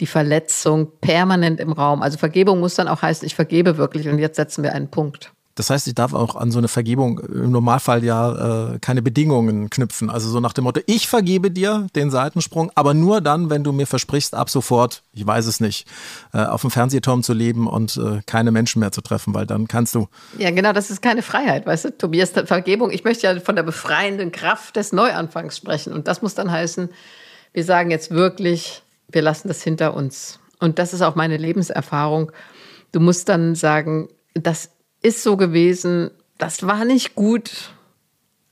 die 0.00 0.06
Verletzung 0.06 0.92
permanent 1.00 1.60
im 1.60 1.72
Raum. 1.72 2.02
Also 2.02 2.18
Vergebung 2.18 2.60
muss 2.60 2.74
dann 2.74 2.88
auch 2.88 3.02
heißen, 3.02 3.26
ich 3.26 3.34
vergebe 3.34 3.76
wirklich 3.76 4.08
und 4.08 4.18
jetzt 4.18 4.36
setzen 4.36 4.62
wir 4.62 4.72
einen 4.72 4.90
Punkt. 4.90 5.32
Das 5.54 5.68
heißt, 5.70 5.86
ich 5.86 5.94
darf 5.94 6.14
auch 6.14 6.34
an 6.34 6.50
so 6.50 6.58
eine 6.58 6.68
Vergebung 6.68 7.18
im 7.18 7.50
Normalfall 7.50 8.02
ja 8.04 8.74
äh, 8.74 8.78
keine 8.78 9.02
Bedingungen 9.02 9.68
knüpfen. 9.68 10.08
Also 10.08 10.30
so 10.30 10.40
nach 10.40 10.52
dem 10.52 10.64
Motto, 10.64 10.80
ich 10.86 11.08
vergebe 11.08 11.50
dir 11.50 11.86
den 11.94 12.10
Seitensprung, 12.10 12.70
aber 12.74 12.94
nur 12.94 13.20
dann, 13.20 13.50
wenn 13.50 13.62
du 13.62 13.72
mir 13.72 13.86
versprichst, 13.86 14.34
ab 14.34 14.48
sofort, 14.48 15.02
ich 15.12 15.26
weiß 15.26 15.46
es 15.46 15.60
nicht, 15.60 15.86
äh, 16.32 16.38
auf 16.38 16.62
dem 16.62 16.70
Fernsehturm 16.70 17.22
zu 17.22 17.34
leben 17.34 17.66
und 17.66 17.96
äh, 17.96 18.22
keine 18.24 18.50
Menschen 18.50 18.80
mehr 18.80 18.92
zu 18.92 19.02
treffen, 19.02 19.34
weil 19.34 19.46
dann 19.46 19.68
kannst 19.68 19.94
du. 19.94 20.08
Ja, 20.38 20.50
genau, 20.50 20.72
das 20.72 20.90
ist 20.90 21.02
keine 21.02 21.22
Freiheit, 21.22 21.66
weißt 21.66 21.84
du, 21.84 21.98
Tobias, 21.98 22.30
Vergebung. 22.30 22.90
Ich 22.90 23.04
möchte 23.04 23.26
ja 23.26 23.40
von 23.40 23.56
der 23.56 23.62
befreienden 23.62 24.32
Kraft 24.32 24.76
des 24.76 24.92
Neuanfangs 24.92 25.56
sprechen. 25.56 25.92
Und 25.92 26.08
das 26.08 26.22
muss 26.22 26.34
dann 26.34 26.50
heißen, 26.50 26.88
wir 27.52 27.64
sagen 27.64 27.90
jetzt 27.90 28.10
wirklich, 28.10 28.82
wir 29.08 29.22
lassen 29.22 29.48
das 29.48 29.62
hinter 29.62 29.94
uns. 29.94 30.38
Und 30.58 30.78
das 30.78 30.94
ist 30.94 31.02
auch 31.02 31.14
meine 31.14 31.36
Lebenserfahrung. 31.36 32.32
Du 32.92 33.00
musst 33.00 33.28
dann 33.28 33.54
sagen, 33.54 34.08
das 34.34 34.70
ist 35.02 35.22
so 35.22 35.36
gewesen, 35.36 36.10
das 36.38 36.66
war 36.66 36.84
nicht 36.84 37.14
gut, 37.14 37.72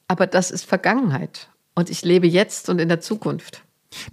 aber 0.08 0.26
das 0.26 0.50
ist 0.50 0.64
Vergangenheit. 0.64 1.48
Und 1.74 1.90
ich 1.90 2.02
lebe 2.02 2.26
jetzt 2.26 2.68
und 2.68 2.80
in 2.80 2.88
der 2.88 3.00
Zukunft. 3.00 3.62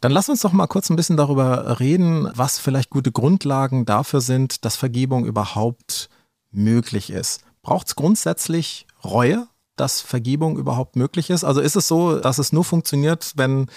Dann 0.01 0.11
lass 0.11 0.29
uns 0.29 0.41
doch 0.41 0.53
mal 0.53 0.67
kurz 0.67 0.89
ein 0.89 0.95
bisschen 0.95 1.17
darüber 1.17 1.79
reden, 1.79 2.31
was 2.35 2.59
vielleicht 2.59 2.89
gute 2.89 3.11
Grundlagen 3.11 3.85
dafür 3.85 4.21
sind, 4.21 4.65
dass 4.65 4.75
Vergebung 4.75 5.25
überhaupt 5.25 6.09
möglich 6.51 7.11
ist. 7.11 7.43
Braucht 7.61 7.87
es 7.87 7.95
grundsätzlich 7.95 8.87
Reue, 9.03 9.47
dass 9.75 10.01
Vergebung 10.01 10.57
überhaupt 10.57 10.95
möglich 10.95 11.29
ist? 11.29 11.43
Also 11.43 11.61
ist 11.61 11.75
es 11.75 11.87
so, 11.87 12.19
dass 12.19 12.39
es 12.39 12.51
nur 12.51 12.63
funktioniert, 12.63 13.33
wenn 13.35 13.67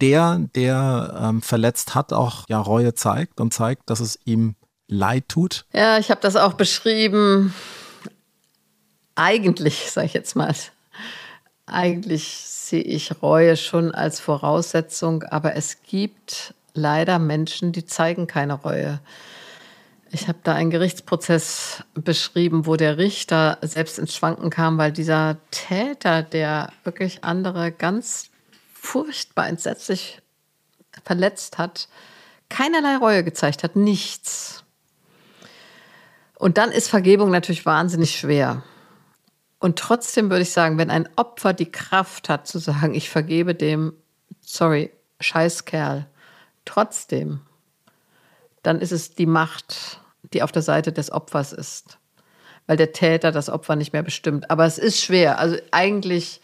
der, 0.00 0.40
der 0.54 1.18
ähm, 1.22 1.42
verletzt 1.42 1.94
hat, 1.94 2.12
auch 2.12 2.44
ja 2.48 2.60
Reue 2.60 2.94
zeigt 2.94 3.40
und 3.40 3.54
zeigt, 3.54 3.88
dass 3.88 4.00
es 4.00 4.18
ihm 4.24 4.56
leid 4.88 5.28
tut? 5.28 5.64
Ja, 5.72 5.98
ich 5.98 6.10
habe 6.10 6.20
das 6.20 6.36
auch 6.36 6.54
beschrieben 6.54 7.54
eigentlich, 9.16 9.90
sage 9.90 10.06
ich 10.06 10.14
jetzt 10.14 10.36
mal, 10.36 10.54
eigentlich 11.66 12.28
sehe 12.46 12.82
ich 12.82 13.22
Reue 13.22 13.56
schon 13.56 13.92
als 13.92 14.20
Voraussetzung, 14.20 15.24
aber 15.24 15.56
es 15.56 15.82
gibt 15.82 16.54
leider 16.74 17.18
Menschen, 17.18 17.72
die 17.72 17.86
zeigen 17.86 18.26
keine 18.26 18.54
Reue. 18.54 19.00
Ich 20.12 20.28
habe 20.28 20.38
da 20.44 20.54
einen 20.54 20.70
Gerichtsprozess 20.70 21.82
beschrieben, 21.94 22.66
wo 22.66 22.76
der 22.76 22.96
Richter 22.98 23.58
selbst 23.62 23.98
ins 23.98 24.14
Schwanken 24.14 24.50
kam, 24.50 24.78
weil 24.78 24.92
dieser 24.92 25.38
Täter, 25.50 26.22
der 26.22 26.72
wirklich 26.84 27.24
andere 27.24 27.72
ganz 27.72 28.30
furchtbar 28.72 29.48
entsetzlich 29.48 30.22
verletzt 31.04 31.58
hat, 31.58 31.88
keinerlei 32.48 32.96
Reue 32.96 33.24
gezeigt 33.24 33.64
hat, 33.64 33.74
nichts. 33.74 34.62
Und 36.38 36.58
dann 36.58 36.70
ist 36.70 36.88
Vergebung 36.88 37.30
natürlich 37.30 37.66
wahnsinnig 37.66 38.16
schwer. 38.16 38.62
Und 39.58 39.78
trotzdem 39.78 40.30
würde 40.30 40.42
ich 40.42 40.52
sagen, 40.52 40.78
wenn 40.78 40.90
ein 40.90 41.08
Opfer 41.16 41.52
die 41.52 41.70
Kraft 41.70 42.28
hat 42.28 42.46
zu 42.46 42.58
sagen, 42.58 42.94
ich 42.94 43.10
vergebe 43.10 43.54
dem, 43.54 43.94
sorry, 44.40 44.92
Scheißkerl, 45.20 46.06
trotzdem, 46.64 47.40
dann 48.62 48.80
ist 48.80 48.92
es 48.92 49.14
die 49.14 49.26
Macht, 49.26 50.00
die 50.32 50.42
auf 50.42 50.52
der 50.52 50.62
Seite 50.62 50.92
des 50.92 51.10
Opfers 51.10 51.52
ist. 51.52 51.98
weil 52.66 52.76
der 52.76 52.92
Täter 52.92 53.32
das 53.32 53.48
Opfer 53.48 53.76
nicht 53.76 53.92
mehr 53.92 54.02
bestimmt. 54.02 54.50
Aber 54.50 54.66
es 54.66 54.78
ist 54.78 55.00
schwer. 55.00 55.38
Also 55.38 55.56
eigentlich 55.70 56.40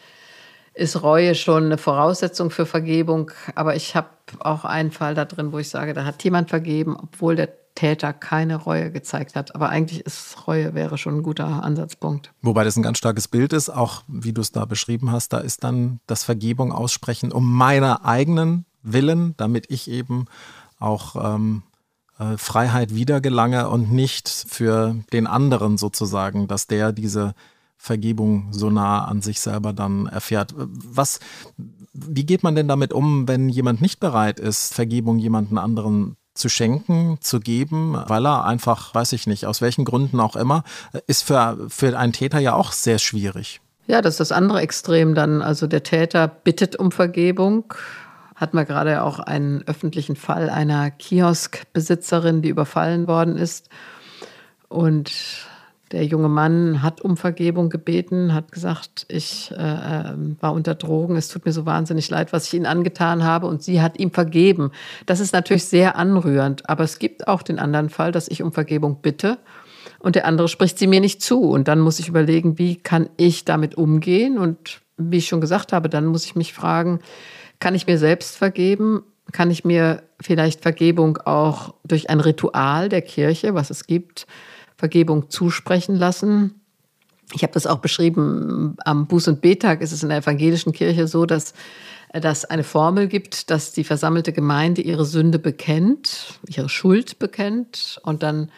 ist 0.75 1.03
Reue 1.03 1.35
schon 1.35 1.64
eine 1.66 1.79
Voraussetzung 1.79 2.51
für 2.51 2.66
Vergebung. 2.66 3.31
Aber 3.55 3.77
ich 3.77 3.94
habe 3.94 4.09
auch 4.40 4.64
einen 4.64 4.92
Fall 4.92 5.14
da 5.14 5.25
drin, 5.25 5.53
wo 5.53 5.59
ich 5.59 5.68
sage, 5.68 5.92
da 5.92 6.05
hat 6.05 6.22
jemand 6.25 6.48
vergeben, 6.48 6.96
obwohl 6.96 7.37
der 7.37 7.48
Täter 7.74 8.12
keine 8.12 8.56
Reue 8.56 8.90
gezeigt 8.90 9.35
hat. 9.35 9.54
Aber 9.54 9.68
eigentlich 9.68 10.04
ist 10.04 10.46
Reue 10.46 10.74
wäre 10.74 10.98
schon 10.98 11.18
ein 11.18 11.22
guter 11.22 11.62
Ansatzpunkt. 11.62 12.32
Wobei 12.42 12.64
das 12.64 12.76
ein 12.76 12.82
ganz 12.82 12.98
starkes 12.98 13.28
Bild 13.28 13.52
ist, 13.52 13.70
auch 13.70 14.02
wie 14.08 14.32
du 14.32 14.40
es 14.40 14.52
da 14.52 14.64
beschrieben 14.64 15.11
hast, 15.11 15.32
da 15.32 15.38
ist 15.38 15.64
dann 15.64 16.00
das 16.06 16.24
Vergebung 16.24 16.72
aussprechen 16.72 17.32
um 17.32 17.50
meiner 17.52 18.04
eigenen 18.04 18.66
Willen, 18.82 19.35
damit 19.37 19.70
ich 19.70 19.88
eben 19.90 20.26
auch 20.78 21.16
ähm, 21.16 21.62
äh, 22.18 22.37
Freiheit 22.37 22.94
wiedergelange 22.94 23.68
und 23.68 23.92
nicht 23.92 24.28
für 24.28 24.96
den 25.12 25.26
anderen 25.26 25.78
sozusagen, 25.78 26.48
dass 26.48 26.66
der 26.66 26.92
diese 26.92 27.35
Vergebung 27.76 28.48
so 28.52 28.70
nah 28.70 29.04
an 29.06 29.22
sich 29.22 29.40
selber 29.40 29.72
dann 29.72 30.06
erfährt. 30.06 30.54
Was, 30.56 31.18
wie 31.92 32.24
geht 32.24 32.42
man 32.42 32.54
denn 32.54 32.68
damit 32.68 32.92
um, 32.92 33.26
wenn 33.26 33.48
jemand 33.48 33.80
nicht 33.80 33.98
bereit 33.98 34.38
ist, 34.38 34.72
Vergebung 34.72 35.18
jemanden 35.18 35.58
anderen 35.58 36.16
zu 36.34 36.48
schenken, 36.48 37.18
zu 37.20 37.40
geben, 37.40 37.96
weil 38.06 38.26
er 38.26 38.44
einfach, 38.44 38.94
weiß 38.94 39.12
ich 39.12 39.26
nicht, 39.26 39.46
aus 39.46 39.60
welchen 39.60 39.84
Gründen 39.84 40.20
auch 40.20 40.36
immer, 40.36 40.64
ist 41.06 41.24
für, 41.24 41.58
für 41.68 41.98
einen 41.98 42.12
Täter 42.12 42.38
ja 42.38 42.54
auch 42.54 42.72
sehr 42.72 42.98
schwierig. 42.98 43.60
Ja, 43.86 44.00
das 44.00 44.14
ist 44.14 44.20
das 44.20 44.32
andere 44.32 44.60
Extrem 44.60 45.14
dann. 45.14 45.42
Also 45.42 45.66
der 45.66 45.82
Täter 45.82 46.28
bittet 46.28 46.76
um 46.76 46.92
Vergebung. 46.92 47.74
Hatten 48.34 48.56
wir 48.56 48.64
gerade 48.64 49.02
auch 49.02 49.18
einen 49.18 49.62
öffentlichen 49.66 50.16
Fall 50.16 50.48
einer 50.48 50.90
Kioskbesitzerin, 50.90 52.42
die 52.42 52.48
überfallen 52.48 53.06
worden 53.06 53.36
ist. 53.36 53.68
Und 54.68 55.12
der 55.92 56.05
junge 56.05 56.28
Mann 56.28 56.83
hat 56.83 57.00
um 57.00 57.16
Vergebung 57.16 57.68
gebeten, 57.68 58.35
hat 58.35 58.50
gesagt, 58.50 59.07
ich 59.09 59.52
äh, 59.52 60.11
ähm, 60.11 60.37
war 60.40 60.52
unter 60.52 60.74
Drogen, 60.74 61.16
es 61.16 61.28
tut 61.28 61.44
mir 61.44 61.52
so 61.52 61.66
wahnsinnig 61.66 62.09
leid, 62.11 62.33
was 62.33 62.46
ich 62.46 62.55
Ihnen 62.55 62.66
angetan 62.66 63.24
habe. 63.24 63.46
Und 63.46 63.62
sie 63.62 63.81
hat 63.83 63.98
ihm 64.00 64.11
vergeben. 64.11 64.72
Das 65.07 65.20
ist 65.20 65.33
natürlich 65.33 65.64
sehr 65.64 65.96
anrührend. 65.96 66.68
Aber 66.68 66.85
es 66.85 66.98
gibt 66.98 67.28
auch 67.28 67.42
den 67.42 67.59
anderen 67.59 67.90
Fall, 67.90 68.12
dass 68.12 68.28
ich 68.28 68.42
um 68.42 68.52
Vergebung 68.52 68.98
bitte 69.02 69.38
und 70.02 70.16
der 70.16 70.26
andere 70.26 70.48
spricht 70.48 70.78
sie 70.78 70.88
mir 70.88 71.00
nicht 71.00 71.22
zu. 71.22 71.42
Und 71.42 71.68
dann 71.68 71.78
muss 71.78 72.00
ich 72.00 72.09
überlegen, 72.09 72.59
wie 72.59 72.76
kann 72.76 73.09
ich 73.16 73.44
damit 73.44 73.76
umgehen? 73.76 74.37
Und 74.37 74.81
wie 74.96 75.18
ich 75.18 75.28
schon 75.28 75.40
gesagt 75.40 75.72
habe, 75.72 75.88
dann 75.88 76.07
muss 76.07 76.24
ich 76.24 76.35
mich 76.35 76.52
fragen, 76.52 76.98
kann 77.61 77.76
ich 77.76 77.87
mir 77.87 77.98
selbst 77.98 78.37
vergeben? 78.37 79.05
Kann 79.31 79.52
ich 79.52 79.64
mir 79.64 80.02
vielleicht 80.20 80.61
Vergebung 80.61 81.18
auch 81.18 81.74
durch 81.85 82.11
ein 82.11 82.18
Ritual 82.18 82.88
der 82.88 83.02
Kirche, 83.02 83.55
was 83.55 83.70
es 83.70 83.87
gibt, 83.87 84.26
Vergebung 84.82 85.30
zusprechen 85.30 85.94
lassen. 85.94 86.60
Ich 87.34 87.44
habe 87.44 87.52
das 87.52 87.68
auch 87.68 87.78
beschrieben, 87.78 88.74
am 88.84 89.06
Buß- 89.06 89.28
und 89.28 89.40
Betag 89.40 89.80
ist 89.80 89.92
es 89.92 90.02
in 90.02 90.08
der 90.08 90.18
evangelischen 90.18 90.72
Kirche 90.72 91.06
so, 91.06 91.24
dass 91.24 91.54
es 92.12 92.44
eine 92.44 92.64
Formel 92.64 93.06
gibt, 93.06 93.52
dass 93.52 93.70
die 93.70 93.84
versammelte 93.84 94.32
Gemeinde 94.32 94.82
ihre 94.82 95.04
Sünde 95.04 95.38
bekennt, 95.38 96.40
ihre 96.48 96.68
Schuld 96.68 97.20
bekennt 97.20 98.00
und 98.02 98.24
dann 98.24 98.50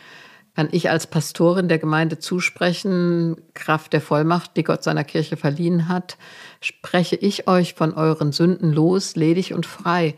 kann 0.56 0.70
ich 0.72 0.88
als 0.88 1.06
Pastorin 1.08 1.68
der 1.68 1.78
Gemeinde 1.78 2.18
zusprechen, 2.18 3.37
Kraft 3.52 3.92
der 3.92 4.00
Vollmacht, 4.00 4.56
die 4.56 4.64
Gott 4.64 4.82
seiner 4.82 5.04
Kirche 5.04 5.37
verliehen 5.37 5.88
hat, 5.88 6.16
spreche 6.62 7.16
ich 7.16 7.48
euch 7.48 7.74
von 7.74 7.92
euren 7.92 8.32
Sünden 8.32 8.72
los, 8.72 9.14
ledig 9.14 9.52
und 9.52 9.66
frei. 9.66 10.14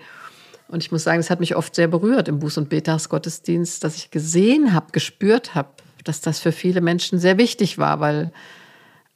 Und 0.68 0.84
ich 0.84 0.92
muss 0.92 1.02
sagen, 1.02 1.18
es 1.18 1.30
hat 1.30 1.40
mich 1.40 1.56
oft 1.56 1.74
sehr 1.74 1.88
berührt 1.88 2.28
im 2.28 2.38
Buß- 2.38 2.58
und 2.58 2.68
Betagsgottesdienst, 2.68 3.82
dass 3.82 3.96
ich 3.96 4.12
gesehen 4.12 4.72
habe, 4.72 4.92
gespürt 4.92 5.56
habe, 5.56 5.70
dass 6.08 6.20
das 6.20 6.38
für 6.38 6.52
viele 6.52 6.80
Menschen 6.80 7.18
sehr 7.18 7.38
wichtig 7.38 7.78
war, 7.78 8.00
weil 8.00 8.32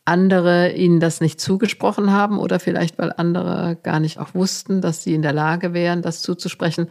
andere 0.05 0.73
ihnen 0.73 1.01
das 1.01 1.21
nicht 1.21 1.41
zugesprochen 1.41 2.13
haben 2.13 2.39
oder 2.39 2.59
vielleicht 2.59 2.99
weil 2.99 3.13
andere 3.17 3.77
gar 3.83 4.01
nicht 4.01 4.19
auch 4.19 4.35
wussten, 4.35 4.81
dass 4.81 5.05
sie 5.05 5.15
in 5.15 5.23
der 5.23 5.33
Lage 5.33 5.73
wären, 5.73 6.03
das 6.03 6.23
zuzusprechen. 6.23 6.89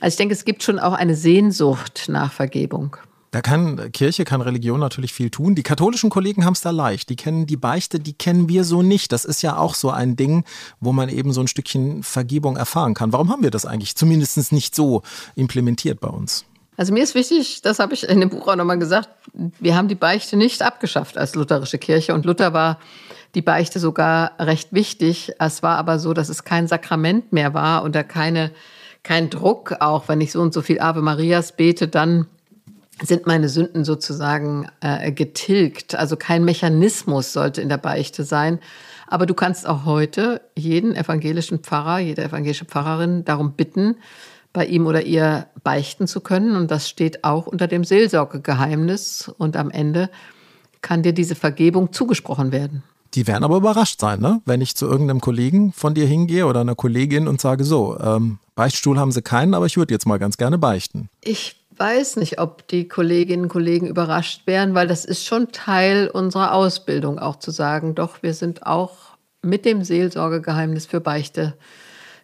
Also 0.00 0.14
ich 0.14 0.16
denke, 0.16 0.34
es 0.34 0.44
gibt 0.44 0.62
schon 0.62 0.78
auch 0.78 0.92
eine 0.92 1.14
Sehnsucht 1.14 2.06
nach 2.08 2.32
Vergebung. 2.32 2.96
Da 3.30 3.42
kann 3.42 3.92
Kirche, 3.92 4.24
kann 4.24 4.40
Religion 4.40 4.80
natürlich 4.80 5.12
viel 5.12 5.28
tun. 5.28 5.54
Die 5.54 5.62
katholischen 5.62 6.08
Kollegen 6.08 6.46
haben 6.46 6.54
es 6.54 6.62
da 6.62 6.70
leicht. 6.70 7.10
Die 7.10 7.16
kennen 7.16 7.46
die 7.46 7.58
Beichte, 7.58 8.00
die 8.00 8.14
kennen 8.14 8.48
wir 8.48 8.64
so 8.64 8.82
nicht. 8.82 9.12
Das 9.12 9.26
ist 9.26 9.42
ja 9.42 9.58
auch 9.58 9.74
so 9.74 9.90
ein 9.90 10.16
Ding, 10.16 10.44
wo 10.80 10.92
man 10.92 11.10
eben 11.10 11.32
so 11.32 11.42
ein 11.42 11.48
Stückchen 11.48 12.02
Vergebung 12.02 12.56
erfahren 12.56 12.94
kann. 12.94 13.12
Warum 13.12 13.30
haben 13.30 13.42
wir 13.42 13.50
das 13.50 13.66
eigentlich 13.66 13.96
zumindest 13.96 14.50
nicht 14.50 14.74
so 14.74 15.02
implementiert 15.34 16.00
bei 16.00 16.08
uns? 16.08 16.46
Also 16.78 16.92
mir 16.92 17.02
ist 17.02 17.16
wichtig, 17.16 17.60
das 17.62 17.80
habe 17.80 17.92
ich 17.92 18.08
in 18.08 18.20
dem 18.20 18.30
Buch 18.30 18.46
auch 18.46 18.54
nochmal 18.54 18.78
gesagt, 18.78 19.08
wir 19.34 19.74
haben 19.74 19.88
die 19.88 19.96
Beichte 19.96 20.36
nicht 20.36 20.62
abgeschafft 20.62 21.18
als 21.18 21.34
lutherische 21.34 21.76
Kirche 21.76 22.14
und 22.14 22.24
Luther 22.24 22.52
war 22.52 22.78
die 23.34 23.42
Beichte 23.42 23.80
sogar 23.80 24.30
recht 24.38 24.72
wichtig. 24.72 25.32
Es 25.40 25.64
war 25.64 25.76
aber 25.76 25.98
so, 25.98 26.14
dass 26.14 26.28
es 26.28 26.44
kein 26.44 26.68
Sakrament 26.68 27.32
mehr 27.32 27.52
war 27.52 27.82
und 27.82 27.96
da 27.96 28.04
keine, 28.04 28.52
kein 29.02 29.28
Druck, 29.28 29.74
auch 29.80 30.06
wenn 30.06 30.20
ich 30.20 30.30
so 30.30 30.40
und 30.40 30.54
so 30.54 30.62
viel 30.62 30.78
Ave 30.78 31.02
Marias 31.02 31.50
bete, 31.50 31.88
dann 31.88 32.28
sind 33.02 33.26
meine 33.26 33.48
Sünden 33.48 33.84
sozusagen 33.84 34.68
äh, 34.80 35.10
getilgt. 35.10 35.96
Also 35.96 36.16
kein 36.16 36.44
Mechanismus 36.44 37.32
sollte 37.32 37.60
in 37.60 37.68
der 37.68 37.78
Beichte 37.78 38.22
sein. 38.22 38.60
Aber 39.08 39.26
du 39.26 39.34
kannst 39.34 39.66
auch 39.66 39.84
heute 39.84 40.42
jeden 40.56 40.94
evangelischen 40.94 41.58
Pfarrer, 41.58 41.98
jede 41.98 42.22
evangelische 42.22 42.66
Pfarrerin 42.66 43.24
darum 43.24 43.54
bitten, 43.54 43.96
bei 44.58 44.66
ihm 44.66 44.88
oder 44.88 45.02
ihr 45.02 45.46
beichten 45.62 46.08
zu 46.08 46.20
können. 46.20 46.56
Und 46.56 46.72
das 46.72 46.88
steht 46.88 47.22
auch 47.22 47.46
unter 47.46 47.68
dem 47.68 47.84
Seelsorgegeheimnis. 47.84 49.32
Und 49.38 49.56
am 49.56 49.70
Ende 49.70 50.10
kann 50.82 51.04
dir 51.04 51.12
diese 51.12 51.36
Vergebung 51.36 51.92
zugesprochen 51.92 52.50
werden. 52.50 52.82
Die 53.14 53.28
werden 53.28 53.44
aber 53.44 53.56
überrascht 53.56 54.00
sein, 54.00 54.20
ne? 54.20 54.42
wenn 54.46 54.60
ich 54.60 54.74
zu 54.74 54.86
irgendeinem 54.86 55.20
Kollegen 55.20 55.72
von 55.72 55.94
dir 55.94 56.06
hingehe 56.06 56.44
oder 56.44 56.62
einer 56.62 56.74
Kollegin 56.74 57.28
und 57.28 57.40
sage, 57.40 57.62
so, 57.62 57.96
ähm, 58.00 58.38
Beichtstuhl 58.56 58.98
haben 58.98 59.12
sie 59.12 59.22
keinen, 59.22 59.54
aber 59.54 59.66
ich 59.66 59.76
würde 59.76 59.94
jetzt 59.94 60.06
mal 60.06 60.18
ganz 60.18 60.36
gerne 60.36 60.58
beichten. 60.58 61.08
Ich 61.20 61.54
weiß 61.76 62.16
nicht, 62.16 62.40
ob 62.40 62.66
die 62.66 62.88
Kolleginnen 62.88 63.44
und 63.44 63.48
Kollegen 63.48 63.86
überrascht 63.86 64.42
wären, 64.46 64.74
weil 64.74 64.88
das 64.88 65.04
ist 65.04 65.24
schon 65.24 65.52
Teil 65.52 66.08
unserer 66.08 66.52
Ausbildung, 66.52 67.20
auch 67.20 67.36
zu 67.36 67.52
sagen, 67.52 67.94
doch, 67.94 68.24
wir 68.24 68.34
sind 68.34 68.66
auch 68.66 69.16
mit 69.40 69.64
dem 69.64 69.84
Seelsorgegeheimnis 69.84 70.86
für 70.86 71.00
Beichte 71.00 71.54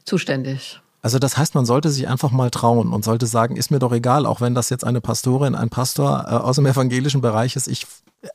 zuständig. 0.05 0.81
Also 1.05 1.19
das 1.19 1.37
heißt, 1.37 1.55
man 1.55 1.67
sollte 1.67 1.90
sich 1.90 2.09
einfach 2.09 2.31
mal 2.31 2.49
trauen 2.49 2.90
und 2.90 3.05
sollte 3.05 3.27
sagen, 3.27 3.57
ist 3.57 3.71
mir 3.71 3.79
doch 3.79 3.93
egal, 3.93 4.25
auch 4.25 4.40
wenn 4.40 4.55
das 4.55 4.71
jetzt 4.71 4.87
eine 4.87 5.03
Pastorin, 5.03 5.55
ein 5.55 5.69
Pastor 5.69 6.25
äh, 6.27 6.31
aus 6.37 6.57
dem 6.57 6.64
evangelischen 6.64 7.21
Bereich 7.21 7.57
ist. 7.57 7.69
Ich, 7.69 7.87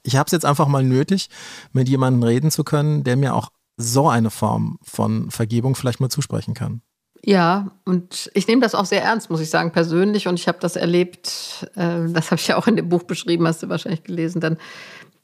ich 0.03 0.17
habe 0.17 0.27
es 0.27 0.33
jetzt 0.33 0.45
einfach 0.45 0.67
mal 0.67 0.83
nötig, 0.83 1.31
mit 1.73 1.89
jemandem 1.89 2.21
reden 2.21 2.51
zu 2.51 2.63
können, 2.63 3.03
der 3.03 3.17
mir 3.17 3.33
auch 3.33 3.49
so 3.77 4.07
eine 4.07 4.29
Form 4.29 4.77
von 4.83 5.31
Vergebung 5.31 5.73
vielleicht 5.73 5.99
mal 5.99 6.09
zusprechen 6.09 6.53
kann. 6.53 6.83
Ja, 7.25 7.71
und 7.85 8.29
ich 8.35 8.47
nehme 8.47 8.61
das 8.61 8.75
auch 8.75 8.85
sehr 8.85 9.01
ernst, 9.01 9.31
muss 9.31 9.41
ich 9.41 9.49
sagen, 9.49 9.71
persönlich. 9.71 10.27
Und 10.27 10.35
ich 10.39 10.47
habe 10.47 10.59
das 10.61 10.75
erlebt, 10.75 11.67
äh, 11.73 12.07
das 12.09 12.29
habe 12.29 12.39
ich 12.39 12.49
ja 12.49 12.55
auch 12.55 12.67
in 12.67 12.75
dem 12.75 12.87
Buch 12.87 13.01
beschrieben, 13.01 13.47
hast 13.47 13.63
du 13.63 13.69
wahrscheinlich 13.69 14.03
gelesen, 14.03 14.41
dann, 14.41 14.57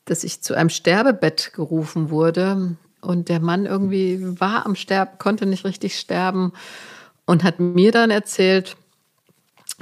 dass 0.06 0.24
ich 0.24 0.42
zu 0.42 0.56
einem 0.56 0.70
Sterbebett 0.70 1.54
gerufen 1.54 2.10
wurde. 2.10 2.76
Und 3.02 3.30
der 3.30 3.40
Mann 3.40 3.68
irgendwie 3.68 4.40
war 4.40 4.66
am 4.66 4.74
Sterben, 4.74 5.20
konnte 5.20 5.46
nicht 5.46 5.64
richtig 5.64 6.00
sterben 6.00 6.52
und 7.26 7.44
hat 7.44 7.60
mir 7.60 7.92
dann 7.92 8.12
erzählt, 8.12 8.78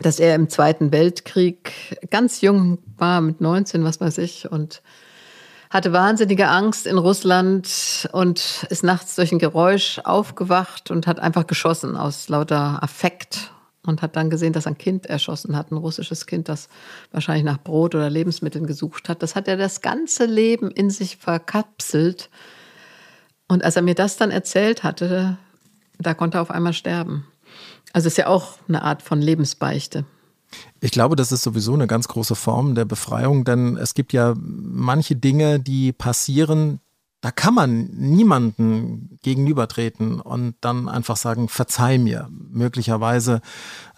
dass 0.02 0.20
er 0.20 0.36
im 0.36 0.50
Zweiten 0.50 0.92
Weltkrieg 0.92 1.98
ganz 2.10 2.42
jung 2.42 2.80
war, 2.98 3.22
mit 3.22 3.42
19, 3.42 3.84
was 3.84 4.02
weiß 4.02 4.18
ich, 4.20 4.52
und 4.52 4.82
hatte 5.70 5.92
wahnsinnige 5.92 6.48
Angst 6.50 6.86
in 6.86 6.98
Russland 6.98 8.08
und 8.12 8.66
ist 8.70 8.84
nachts 8.84 9.16
durch 9.16 9.32
ein 9.32 9.40
Geräusch 9.40 10.00
aufgewacht 10.04 10.92
und 10.92 11.08
hat 11.08 11.20
einfach 11.20 11.48
geschossen 11.48 11.96
aus 11.98 12.30
lauter 12.30 12.82
Affekt 12.84 13.52
und 13.86 14.02
hat 14.02 14.16
dann 14.16 14.30
gesehen, 14.30 14.54
dass 14.54 14.68
ein 14.68 14.78
Kind 14.78 15.08
erschossen 15.08 15.58
hat, 15.58 15.72
ein 15.72 15.78
russisches 15.78 16.26
Kind, 16.26 16.48
das 16.48 16.70
wahrscheinlich 17.12 17.44
nach 17.44 17.58
Brot 17.58 17.96
oder 17.96 18.10
Lebensmitteln 18.10 18.68
gesucht 18.68 19.10
hat. 19.10 19.24
Das 19.24 19.36
hat 19.36 19.48
er 19.48 19.58
das 19.58 19.82
ganze 19.82 20.26
Leben 20.26 20.72
in 20.72 20.90
sich 20.90 21.18
verkapselt. 21.18 22.30
Und 23.48 23.64
als 23.64 23.76
er 23.76 23.82
mir 23.82 23.96
das 23.96 24.16
dann 24.16 24.32
erzählt 24.32 24.84
hatte, 24.84 25.38
da 26.00 26.14
konnte 26.14 26.38
er 26.38 26.44
auf 26.44 26.52
einmal 26.52 26.74
sterben. 26.74 27.26
Also 27.94 28.08
ist 28.08 28.18
ja 28.18 28.28
auch 28.28 28.58
eine 28.68 28.82
Art 28.82 29.02
von 29.02 29.22
Lebensbeichte. 29.22 30.06
Ich 30.82 30.92
glaube, 30.92 31.16
das 31.16 31.32
ist 31.32 31.44
sowieso 31.44 31.74
eine 31.74 31.88
ganz 31.88 32.08
große 32.08 32.36
Form 32.36 32.76
der 32.76 32.86
Befreiung, 32.86 33.46
denn 33.46 33.78
es 33.78 33.94
gibt 33.94 34.14
ja 34.14 34.34
manche 34.36 35.16
Dinge, 35.16 35.60
die 35.60 35.94
passieren, 35.94 36.80
da 37.22 37.32
kann 37.32 37.54
man 37.54 37.86
niemanden 37.94 39.18
gegenübertreten 39.24 40.20
und 40.20 40.56
dann 40.62 40.90
einfach 40.90 41.16
sagen, 41.16 41.48
verzeih 41.48 41.98
mir, 41.98 42.28
möglicherweise 42.30 43.42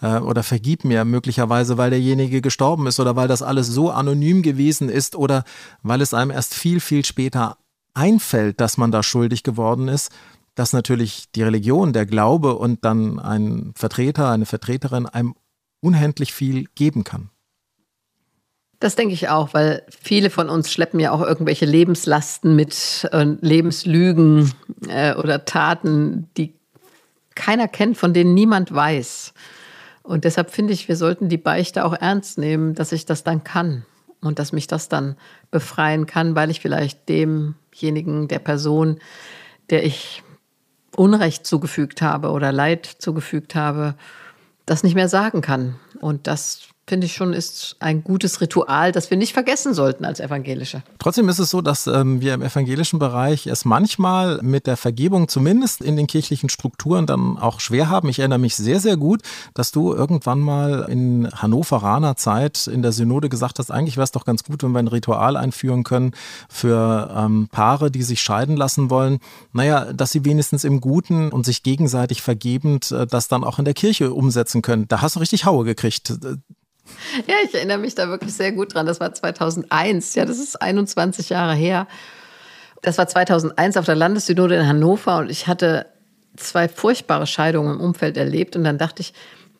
äh, 0.00 0.18
oder 0.18 0.42
vergib 0.42 0.84
mir, 0.84 1.04
möglicherweise, 1.04 1.76
weil 1.76 1.90
derjenige 1.90 2.40
gestorben 2.40 2.86
ist 2.86 3.00
oder 3.00 3.16
weil 3.16 3.28
das 3.28 3.42
alles 3.42 3.66
so 3.66 3.90
anonym 3.90 4.42
gewesen 4.42 4.88
ist 4.88 5.16
oder 5.16 5.44
weil 5.82 6.00
es 6.00 6.14
einem 6.14 6.30
erst 6.30 6.54
viel, 6.54 6.80
viel 6.80 7.04
später 7.04 7.58
einfällt, 7.94 8.60
dass 8.60 8.76
man 8.76 8.92
da 8.92 9.02
schuldig 9.02 9.42
geworden 9.42 9.88
ist 9.88 10.12
dass 10.56 10.72
natürlich 10.72 11.30
die 11.34 11.42
Religion, 11.42 11.92
der 11.92 12.06
Glaube 12.06 12.56
und 12.56 12.84
dann 12.84 13.20
ein 13.20 13.72
Vertreter, 13.76 14.30
eine 14.30 14.46
Vertreterin 14.46 15.06
einem 15.06 15.34
unendlich 15.80 16.32
viel 16.32 16.64
geben 16.74 17.04
kann. 17.04 17.30
Das 18.80 18.96
denke 18.96 19.14
ich 19.14 19.28
auch, 19.28 19.54
weil 19.54 19.84
viele 19.88 20.30
von 20.30 20.48
uns 20.48 20.72
schleppen 20.72 20.98
ja 20.98 21.12
auch 21.12 21.20
irgendwelche 21.20 21.66
Lebenslasten 21.66 22.56
mit, 22.56 23.08
äh, 23.12 23.24
Lebenslügen 23.40 24.52
äh, 24.88 25.14
oder 25.14 25.44
Taten, 25.44 26.28
die 26.36 26.54
keiner 27.34 27.68
kennt, 27.68 27.96
von 27.98 28.12
denen 28.12 28.34
niemand 28.34 28.74
weiß. 28.74 29.34
Und 30.02 30.24
deshalb 30.24 30.50
finde 30.50 30.72
ich, 30.72 30.88
wir 30.88 30.96
sollten 30.96 31.28
die 31.28 31.38
Beichte 31.38 31.84
auch 31.84 31.94
ernst 31.94 32.38
nehmen, 32.38 32.74
dass 32.74 32.92
ich 32.92 33.04
das 33.04 33.24
dann 33.24 33.44
kann 33.44 33.84
und 34.22 34.38
dass 34.38 34.52
mich 34.52 34.66
das 34.66 34.88
dann 34.88 35.16
befreien 35.50 36.06
kann, 36.06 36.34
weil 36.34 36.50
ich 36.50 36.60
vielleicht 36.60 37.08
demjenigen, 37.08 38.28
der 38.28 38.38
Person, 38.38 39.00
der 39.68 39.84
ich 39.84 40.22
Unrecht 40.96 41.46
zugefügt 41.46 42.02
habe 42.02 42.30
oder 42.30 42.52
Leid 42.52 42.86
zugefügt 42.86 43.54
habe, 43.54 43.94
das 44.64 44.82
nicht 44.82 44.94
mehr 44.94 45.08
sagen 45.08 45.40
kann. 45.40 45.76
Und 46.00 46.26
das 46.26 46.68
finde 46.88 47.06
ich 47.06 47.14
schon, 47.14 47.32
ist 47.32 47.76
ein 47.80 48.04
gutes 48.04 48.40
Ritual, 48.40 48.92
das 48.92 49.10
wir 49.10 49.16
nicht 49.16 49.32
vergessen 49.32 49.74
sollten 49.74 50.04
als 50.04 50.20
Evangelische. 50.20 50.82
Trotzdem 51.00 51.28
ist 51.28 51.40
es 51.40 51.50
so, 51.50 51.60
dass 51.60 51.88
ähm, 51.88 52.20
wir 52.20 52.34
im 52.34 52.42
evangelischen 52.42 53.00
Bereich 53.00 53.48
es 53.48 53.64
manchmal 53.64 54.40
mit 54.42 54.68
der 54.68 54.76
Vergebung, 54.76 55.26
zumindest 55.26 55.80
in 55.80 55.96
den 55.96 56.06
kirchlichen 56.06 56.48
Strukturen, 56.48 57.06
dann 57.06 57.38
auch 57.38 57.58
schwer 57.58 57.90
haben. 57.90 58.08
Ich 58.08 58.20
erinnere 58.20 58.38
mich 58.38 58.54
sehr, 58.54 58.78
sehr 58.78 58.96
gut, 58.96 59.22
dass 59.54 59.72
du 59.72 59.92
irgendwann 59.92 60.38
mal 60.38 60.86
in 60.88 61.28
Hannoveraner 61.32 62.16
Zeit 62.16 62.68
in 62.68 62.82
der 62.82 62.92
Synode 62.92 63.28
gesagt 63.28 63.58
hast, 63.58 63.70
eigentlich 63.72 63.96
wäre 63.96 64.04
es 64.04 64.12
doch 64.12 64.24
ganz 64.24 64.44
gut, 64.44 64.62
wenn 64.62 64.70
wir 64.70 64.78
ein 64.78 64.88
Ritual 64.88 65.36
einführen 65.36 65.82
können 65.82 66.12
für 66.48 67.12
ähm, 67.16 67.48
Paare, 67.50 67.90
die 67.90 68.04
sich 68.04 68.20
scheiden 68.20 68.56
lassen 68.56 68.90
wollen. 68.90 69.18
Naja, 69.52 69.92
dass 69.92 70.12
sie 70.12 70.24
wenigstens 70.24 70.62
im 70.62 70.80
Guten 70.80 71.30
und 71.30 71.44
sich 71.46 71.64
gegenseitig 71.64 72.22
vergebend 72.22 72.92
äh, 72.92 73.08
das 73.08 73.26
dann 73.26 73.42
auch 73.42 73.58
in 73.58 73.64
der 73.64 73.74
Kirche 73.74 74.12
umsetzen 74.12 74.62
können. 74.62 74.86
Da 74.86 75.02
hast 75.02 75.16
du 75.16 75.20
richtig 75.20 75.44
Haue 75.46 75.64
gekriegt. 75.64 76.12
Ja, 77.26 77.34
ich 77.44 77.54
erinnere 77.54 77.78
mich 77.78 77.94
da 77.94 78.08
wirklich 78.08 78.34
sehr 78.34 78.52
gut 78.52 78.74
dran. 78.74 78.86
Das 78.86 79.00
war 79.00 79.12
2001. 79.12 80.14
Ja, 80.14 80.24
das 80.24 80.38
ist 80.38 80.60
21 80.60 81.30
Jahre 81.30 81.54
her. 81.54 81.86
Das 82.82 82.98
war 82.98 83.08
2001 83.08 83.76
auf 83.76 83.86
der 83.86 83.94
Landessynode 83.94 84.56
in 84.56 84.66
Hannover 84.66 85.18
und 85.18 85.30
ich 85.30 85.46
hatte 85.46 85.86
zwei 86.36 86.68
furchtbare 86.68 87.26
Scheidungen 87.26 87.74
im 87.74 87.80
Umfeld 87.80 88.16
erlebt 88.16 88.56
und 88.56 88.64
dann 88.64 88.78
dachte 88.78 89.00
ich, 89.00 89.14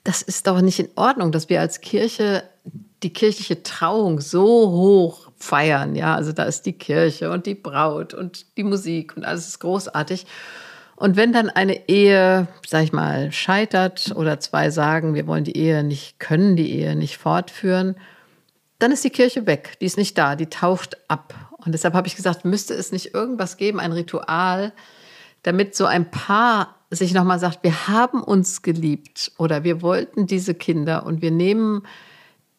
das 0.04 0.22
ist 0.22 0.46
doch 0.46 0.60
nicht 0.60 0.78
in 0.78 0.88
Ordnung, 0.94 1.32
dass 1.32 1.48
wir 1.48 1.60
als 1.60 1.80
Kirche 1.80 2.44
die 3.02 3.12
kirchliche 3.12 3.62
Trauung 3.62 4.20
so 4.20 4.44
hoch 4.44 5.30
feiern. 5.36 5.96
Ja, 5.96 6.14
also 6.14 6.32
da 6.32 6.44
ist 6.44 6.66
die 6.66 6.72
Kirche 6.72 7.30
und 7.30 7.46
die 7.46 7.54
Braut 7.54 8.14
und 8.14 8.56
die 8.56 8.62
Musik 8.62 9.16
und 9.16 9.24
alles 9.24 9.48
ist 9.48 9.58
großartig. 9.58 10.26
Und 10.96 11.16
wenn 11.16 11.32
dann 11.32 11.50
eine 11.50 11.88
Ehe, 11.88 12.48
sag 12.66 12.82
ich 12.82 12.92
mal, 12.92 13.30
scheitert 13.30 14.12
oder 14.16 14.40
zwei 14.40 14.70
sagen, 14.70 15.14
wir 15.14 15.26
wollen 15.26 15.44
die 15.44 15.56
Ehe 15.56 15.84
nicht, 15.84 16.18
können 16.18 16.56
die 16.56 16.72
Ehe 16.72 16.96
nicht 16.96 17.18
fortführen, 17.18 17.96
dann 18.78 18.92
ist 18.92 19.04
die 19.04 19.10
Kirche 19.10 19.46
weg. 19.46 19.76
Die 19.80 19.86
ist 19.86 19.98
nicht 19.98 20.16
da, 20.16 20.36
die 20.36 20.46
taucht 20.46 20.96
ab. 21.08 21.34
Und 21.58 21.72
deshalb 21.72 21.94
habe 21.94 22.06
ich 22.08 22.16
gesagt, 22.16 22.44
müsste 22.44 22.74
es 22.74 22.92
nicht 22.92 23.14
irgendwas 23.14 23.58
geben, 23.58 23.78
ein 23.78 23.92
Ritual, 23.92 24.72
damit 25.42 25.76
so 25.76 25.84
ein 25.84 26.10
Paar 26.10 26.76
sich 26.90 27.12
nochmal 27.12 27.38
sagt, 27.38 27.62
wir 27.62 27.88
haben 27.88 28.22
uns 28.22 28.62
geliebt 28.62 29.32
oder 29.38 29.64
wir 29.64 29.82
wollten 29.82 30.26
diese 30.26 30.54
Kinder 30.54 31.04
und 31.04 31.20
wir 31.20 31.30
nehmen 31.30 31.82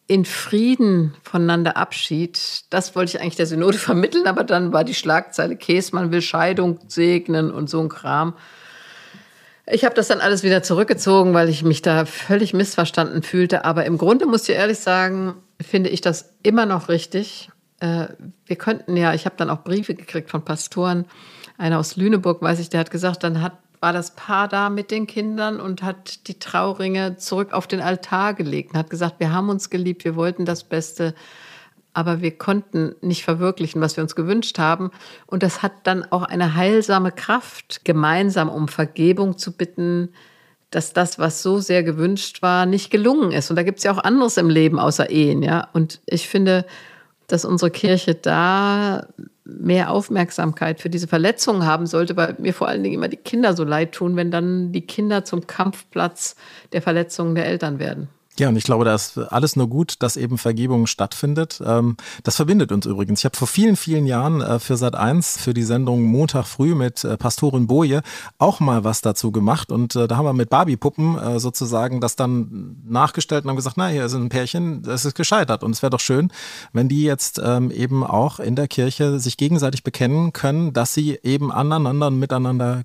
in 0.07 0.23
Frieden 0.23 1.13
voneinander 1.21 1.75
Abschied. 1.75 2.63
Das 2.69 2.95
wollte 2.95 3.15
ich 3.15 3.21
eigentlich 3.21 3.35
der 3.35 3.45
Synode 3.45 3.77
vermitteln, 3.77 4.25
aber 4.25 4.43
dann 4.43 4.73
war 4.73 4.83
die 4.83 4.93
Schlagzeile 4.93 5.55
Käsmann 5.55 6.11
will 6.11 6.21
Scheidung 6.21 6.79
segnen 6.87 7.51
und 7.51 7.69
so 7.69 7.81
ein 7.81 7.89
Kram. 7.89 8.33
Ich 9.69 9.83
habe 9.83 9.95
das 9.95 10.07
dann 10.07 10.21
alles 10.21 10.43
wieder 10.43 10.63
zurückgezogen, 10.63 11.33
weil 11.33 11.49
ich 11.49 11.61
mich 11.61 11.81
da 11.81 12.05
völlig 12.05 12.53
missverstanden 12.53 13.21
fühlte. 13.21 13.65
Aber 13.65 13.83
im 13.83 13.97
Grunde 13.97 14.25
muss 14.25 14.47
ich 14.47 14.55
ehrlich 14.55 14.79
sagen, 14.79 15.35
finde 15.59 15.89
ich 15.89 15.99
das 15.99 16.33
immer 16.41 16.65
noch 16.65 16.87
richtig. 16.87 17.49
Äh, 17.81 18.07
wir 18.45 18.55
könnten 18.55 18.95
ja, 18.95 19.13
ich 19.13 19.25
habe 19.25 19.35
dann 19.37 19.49
auch 19.49 19.65
Briefe 19.65 19.93
gekriegt 19.93 20.29
von 20.29 20.45
Pastoren. 20.45 21.05
Einer 21.57 21.79
aus 21.79 21.97
Lüneburg, 21.97 22.41
weiß 22.41 22.59
ich, 22.59 22.69
der 22.69 22.79
hat 22.79 22.91
gesagt, 22.91 23.23
dann 23.23 23.41
hat 23.41 23.57
war 23.79 23.93
das 23.93 24.15
Paar 24.15 24.47
da 24.47 24.69
mit 24.69 24.91
den 24.91 25.07
Kindern 25.07 25.59
und 25.59 25.83
hat 25.83 26.27
die 26.27 26.39
Trauringe 26.39 27.17
zurück 27.17 27.53
auf 27.53 27.67
den 27.67 27.81
Altar 27.81 28.33
gelegt 28.33 28.71
und 28.71 28.79
hat 28.79 28.89
gesagt, 28.89 29.19
wir 29.19 29.31
haben 29.31 29.49
uns 29.49 29.69
geliebt, 29.69 30.03
wir 30.03 30.15
wollten 30.15 30.45
das 30.45 30.63
Beste, 30.63 31.13
aber 31.93 32.21
wir 32.21 32.37
konnten 32.37 32.95
nicht 33.01 33.23
verwirklichen, 33.23 33.81
was 33.81 33.97
wir 33.97 34.03
uns 34.03 34.15
gewünscht 34.15 34.59
haben. 34.59 34.91
Und 35.25 35.43
das 35.43 35.63
hat 35.63 35.73
dann 35.83 36.05
auch 36.11 36.23
eine 36.23 36.55
heilsame 36.55 37.11
Kraft, 37.11 37.85
gemeinsam 37.85 38.49
um 38.49 38.67
Vergebung 38.67 39.37
zu 39.37 39.51
bitten, 39.55 40.09
dass 40.69 40.93
das, 40.93 41.17
was 41.17 41.41
so 41.41 41.59
sehr 41.59 41.83
gewünscht 41.83 42.41
war, 42.41 42.65
nicht 42.65 42.91
gelungen 42.91 43.31
ist. 43.31 43.49
Und 43.49 43.55
da 43.55 43.63
gibt 43.63 43.77
es 43.77 43.83
ja 43.83 43.91
auch 43.91 44.03
anderes 44.03 44.37
im 44.37 44.49
Leben 44.49 44.79
außer 44.79 45.09
Ehen, 45.09 45.41
ja. 45.41 45.69
Und 45.73 46.01
ich 46.05 46.27
finde, 46.27 46.65
dass 47.27 47.45
unsere 47.45 47.71
Kirche 47.71 48.15
da 48.15 49.07
mehr 49.47 49.91
Aufmerksamkeit 49.91 50.81
für 50.81 50.89
diese 50.89 51.07
Verletzungen 51.07 51.65
haben 51.65 51.86
sollte, 51.86 52.17
weil 52.17 52.36
mir 52.39 52.53
vor 52.53 52.67
allen 52.67 52.83
Dingen 52.83 52.95
immer 52.95 53.07
die 53.07 53.17
Kinder 53.17 53.55
so 53.55 53.63
leid 53.63 53.93
tun, 53.93 54.15
wenn 54.15 54.31
dann 54.31 54.71
die 54.71 54.86
Kinder 54.86 55.23
zum 55.23 55.47
Kampfplatz 55.47 56.36
der 56.73 56.81
Verletzungen 56.81 57.36
der 57.36 57.45
Eltern 57.45 57.79
werden. 57.79 58.10
Ja, 58.39 58.50
und 58.50 58.56
ich 58.56 58.65
glaube, 58.65 58.86
da 58.86 58.93
ist 58.93 59.17
alles 59.17 59.56
nur 59.56 59.67
gut, 59.67 59.95
dass 60.00 60.15
eben 60.15 60.38
Vergebung 60.38 60.86
stattfindet. 60.86 61.60
Ähm, 61.65 61.97
das 62.23 62.36
verbindet 62.36 62.71
uns 62.71 62.86
übrigens. 62.86 63.21
Ich 63.21 63.26
habe 63.26 63.36
vor 63.36 63.47
vielen, 63.47 63.76
vielen 63.76 64.06
Jahren 64.06 64.41
äh, 64.41 64.60
für 64.60 64.78
Sat 64.78 64.95
1 64.95 65.38
für 65.41 65.56
die 65.56 65.63
Sendung 65.63 66.04
Montag 66.04 66.45
früh 66.45 66.76
mit 66.76 67.04
äh, 67.04 67.17
Pastorin 67.17 67.65
Boje 67.65 68.02
auch 68.38 68.60
mal 68.60 68.84
was 68.84 69.02
dazu 69.02 69.32
gemacht. 69.32 69.71
Und 69.71 69.95
äh, 69.95 70.08
da 70.08 70.17
haben 70.17 70.26
wir 70.26 70.34
mit 70.34 70.50
Barbie-Puppen 70.50 71.39
sozusagen 71.39 72.00
das 72.00 72.15
dann 72.15 72.78
nachgestellt 72.88 73.43
und 73.43 73.50
haben 73.50 73.56
gesagt, 73.56 73.78
na, 73.78 73.88
hier 73.88 74.06
ist 74.06 74.13
ein 74.13 74.30
Pärchen, 74.30 74.84
das 74.84 75.06
ist 75.06 75.15
gescheitert. 75.15 75.63
Und 75.63 75.71
es 75.71 75.82
wäre 75.82 75.89
doch 75.89 76.00
schön, 76.00 76.32
wenn 76.73 76.89
die 76.89 77.04
jetzt 77.04 77.41
ähm, 77.43 77.71
eben 77.71 78.04
auch 78.04 78.39
in 78.39 78.56
der 78.56 78.67
Kirche 78.67 79.19
sich 79.19 79.38
gegenseitig 79.38 79.84
bekennen 79.84 80.34
können, 80.34 80.73
dass 80.73 80.93
sie 80.93 81.19
eben 81.23 81.52
aneinander 81.52 82.08
und 82.08 82.19
miteinander 82.19 82.84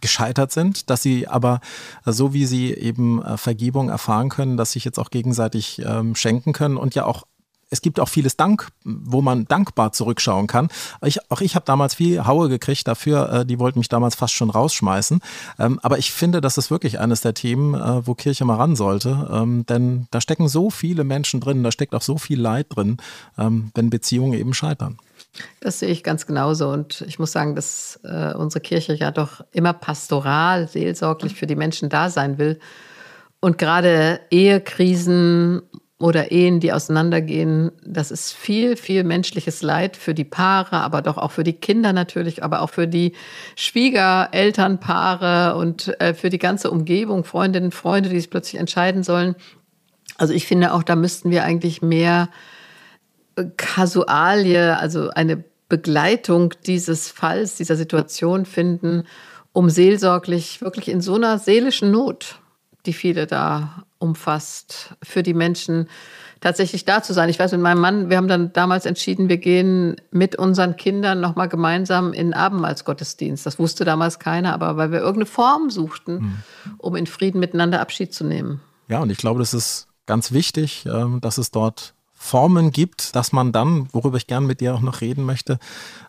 gescheitert 0.00 0.52
sind, 0.52 0.90
dass 0.90 1.02
sie 1.02 1.28
aber 1.28 1.60
äh, 2.04 2.12
so 2.12 2.32
wie 2.32 2.46
sie 2.46 2.72
eben 2.72 3.22
äh, 3.22 3.36
Vergebung 3.36 3.88
erfahren 3.88 4.28
können, 4.28 4.56
dass 4.56 4.72
sich 4.72 4.84
jetzt 4.84 4.98
auch 4.98 5.10
gegenseitig 5.10 5.80
ähm, 5.84 6.14
schenken 6.14 6.52
können 6.52 6.76
und 6.76 6.94
ja 6.94 7.04
auch 7.04 7.24
es 7.72 7.82
gibt 7.82 8.00
auch 8.00 8.08
vieles 8.08 8.36
Dank, 8.36 8.66
wo 8.82 9.22
man 9.22 9.44
dankbar 9.44 9.92
zurückschauen 9.92 10.48
kann. 10.48 10.70
Ich, 11.02 11.30
auch 11.30 11.40
ich 11.40 11.54
habe 11.54 11.64
damals 11.64 11.94
viel 11.94 12.26
Haue 12.26 12.48
gekriegt 12.48 12.88
dafür, 12.88 13.32
äh, 13.32 13.46
die 13.46 13.60
wollten 13.60 13.78
mich 13.78 13.88
damals 13.88 14.16
fast 14.16 14.34
schon 14.34 14.50
rausschmeißen. 14.50 15.20
Ähm, 15.56 15.78
aber 15.80 15.98
ich 15.98 16.10
finde, 16.10 16.40
das 16.40 16.58
ist 16.58 16.72
wirklich 16.72 16.98
eines 16.98 17.20
der 17.20 17.32
Themen, 17.32 17.74
wo 18.04 18.14
Kirche 18.14 18.44
mal 18.44 18.56
ran 18.56 18.74
sollte. 18.74 19.28
Ähm, 19.32 19.64
denn 19.66 20.08
da 20.10 20.20
stecken 20.20 20.48
so 20.48 20.70
viele 20.70 21.04
Menschen 21.04 21.38
drin, 21.38 21.62
da 21.62 21.70
steckt 21.70 21.94
auch 21.94 22.02
so 22.02 22.18
viel 22.18 22.40
Leid 22.40 22.66
drin, 22.70 22.96
ähm, 23.38 23.70
wenn 23.76 23.88
Beziehungen 23.88 24.32
eben 24.32 24.52
scheitern. 24.52 24.98
Das 25.60 25.78
sehe 25.78 25.90
ich 25.90 26.02
ganz 26.02 26.26
genauso. 26.26 26.68
Und 26.68 27.02
ich 27.06 27.18
muss 27.18 27.32
sagen, 27.32 27.54
dass 27.54 28.00
äh, 28.02 28.34
unsere 28.34 28.60
Kirche 28.60 28.94
ja 28.94 29.10
doch 29.10 29.44
immer 29.52 29.72
pastoral, 29.72 30.68
seelsorglich 30.68 31.34
für 31.34 31.46
die 31.46 31.56
Menschen 31.56 31.88
da 31.88 32.10
sein 32.10 32.38
will. 32.38 32.58
Und 33.40 33.58
gerade 33.58 34.20
Ehekrisen 34.30 35.62
oder 35.98 36.32
Ehen, 36.32 36.60
die 36.60 36.72
auseinandergehen, 36.72 37.72
das 37.84 38.10
ist 38.10 38.32
viel, 38.32 38.76
viel 38.76 39.04
menschliches 39.04 39.62
Leid 39.62 39.98
für 39.98 40.14
die 40.14 40.24
Paare, 40.24 40.80
aber 40.80 41.02
doch 41.02 41.18
auch 41.18 41.30
für 41.30 41.44
die 41.44 41.52
Kinder 41.52 41.92
natürlich, 41.92 42.42
aber 42.42 42.62
auch 42.62 42.70
für 42.70 42.88
die 42.88 43.12
Schwiegerelternpaare 43.54 45.56
und 45.56 46.00
äh, 46.00 46.14
für 46.14 46.30
die 46.30 46.38
ganze 46.38 46.70
Umgebung, 46.70 47.24
Freundinnen, 47.24 47.70
Freunde, 47.70 48.08
die 48.08 48.18
sich 48.18 48.30
plötzlich 48.30 48.58
entscheiden 48.58 49.02
sollen. 49.02 49.36
Also 50.16 50.32
ich 50.32 50.46
finde 50.46 50.72
auch, 50.72 50.82
da 50.82 50.96
müssten 50.96 51.30
wir 51.30 51.44
eigentlich 51.44 51.82
mehr 51.82 52.30
Kasualie, 53.56 54.76
also 54.76 55.10
eine 55.10 55.44
Begleitung 55.68 56.54
dieses 56.66 57.08
Falls, 57.08 57.56
dieser 57.56 57.76
Situation 57.76 58.44
finden, 58.44 59.04
um 59.52 59.70
seelsorglich 59.70 60.60
wirklich 60.60 60.88
in 60.88 61.00
so 61.00 61.14
einer 61.14 61.38
seelischen 61.38 61.90
Not, 61.90 62.40
die 62.86 62.92
viele 62.92 63.26
da 63.26 63.84
umfasst, 63.98 64.94
für 65.02 65.22
die 65.22 65.34
Menschen 65.34 65.88
tatsächlich 66.40 66.84
da 66.84 67.02
zu 67.02 67.12
sein. 67.12 67.28
Ich 67.28 67.38
weiß 67.38 67.52
mit 67.52 67.60
meinem 67.60 67.80
Mann, 67.80 68.10
wir 68.10 68.16
haben 68.16 68.28
dann 68.28 68.52
damals 68.52 68.86
entschieden, 68.86 69.28
wir 69.28 69.36
gehen 69.36 69.96
mit 70.10 70.36
unseren 70.36 70.76
Kindern 70.76 71.20
nochmal 71.20 71.48
gemeinsam 71.48 72.12
in 72.12 72.32
Abendmahlsgottesdienst. 72.32 73.44
Das 73.44 73.58
wusste 73.58 73.84
damals 73.84 74.18
keiner, 74.18 74.54
aber 74.54 74.76
weil 74.76 74.90
wir 74.90 75.00
irgendeine 75.00 75.26
Form 75.26 75.70
suchten, 75.70 76.14
mhm. 76.14 76.42
um 76.78 76.96
in 76.96 77.06
Frieden 77.06 77.40
miteinander 77.40 77.80
Abschied 77.80 78.14
zu 78.14 78.24
nehmen. 78.24 78.60
Ja, 78.88 79.00
und 79.00 79.10
ich 79.10 79.18
glaube, 79.18 79.38
das 79.38 79.52
ist 79.52 79.88
ganz 80.06 80.32
wichtig, 80.32 80.86
ähm, 80.86 81.20
dass 81.20 81.38
es 81.38 81.50
dort 81.50 81.94
Formen 82.22 82.70
gibt, 82.70 83.16
dass 83.16 83.32
man 83.32 83.50
dann, 83.50 83.88
worüber 83.92 84.18
ich 84.18 84.26
gern 84.26 84.44
mit 84.44 84.60
dir 84.60 84.74
auch 84.74 84.82
noch 84.82 85.00
reden 85.00 85.24
möchte, 85.24 85.58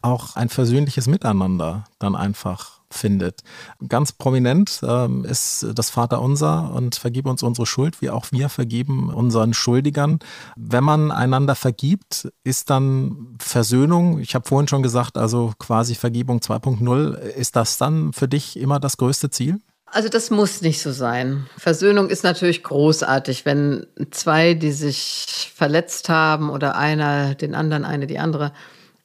auch 0.02 0.36
ein 0.36 0.50
versöhnliches 0.50 1.08
Miteinander 1.08 1.86
dann 2.00 2.18
einfach 2.18 2.82
findet. 2.90 3.40
Ganz 3.88 4.12
prominent 4.12 4.82
ähm, 4.84 5.24
ist 5.24 5.66
das 5.74 5.90
Vaterunser 5.90 6.74
und 6.74 6.96
vergib 6.96 7.28
uns 7.28 7.44
unsere 7.44 7.66
Schuld, 7.66 8.02
wie 8.02 8.10
auch 8.10 8.26
wir 8.34 8.50
vergeben 8.50 9.10
unseren 9.10 9.54
Schuldigern. 9.54 10.20
Wenn 10.58 10.84
man 10.84 11.12
einander 11.12 11.56
vergibt, 11.56 12.30
ist 12.44 12.70
dann 12.70 13.38
Versöhnung, 13.40 14.20
ich 14.20 14.36
habe 14.36 14.46
vorhin 14.46 14.68
schon 14.68 14.84
gesagt, 14.84 15.18
also 15.18 15.54
quasi 15.60 15.96
Vergebung 15.96 16.40
2.0, 16.40 17.14
ist 17.14 17.56
das 17.56 17.78
dann 17.78 18.12
für 18.12 18.28
dich 18.28 18.60
immer 18.60 18.82
das 18.82 18.98
größte 18.98 19.30
Ziel? 19.30 19.62
Also 19.94 20.08
das 20.08 20.30
muss 20.30 20.62
nicht 20.62 20.82
so 20.82 20.94
sein. 20.94 21.48
Versöhnung 21.58 22.10
ist 22.10 22.24
natürlich 22.24 22.64
großartig, 22.64 23.46
wenn 23.46 23.86
zwei, 24.12 24.54
die 24.54 24.72
sich 24.72 25.52
verletzt 25.54 26.08
haben 26.08 26.50
oder 26.50 26.78
einer 26.78 27.36
den 27.36 27.54
anderen, 27.56 27.84
eine 27.84 28.08
die 28.08 28.18
andere, 28.18 28.54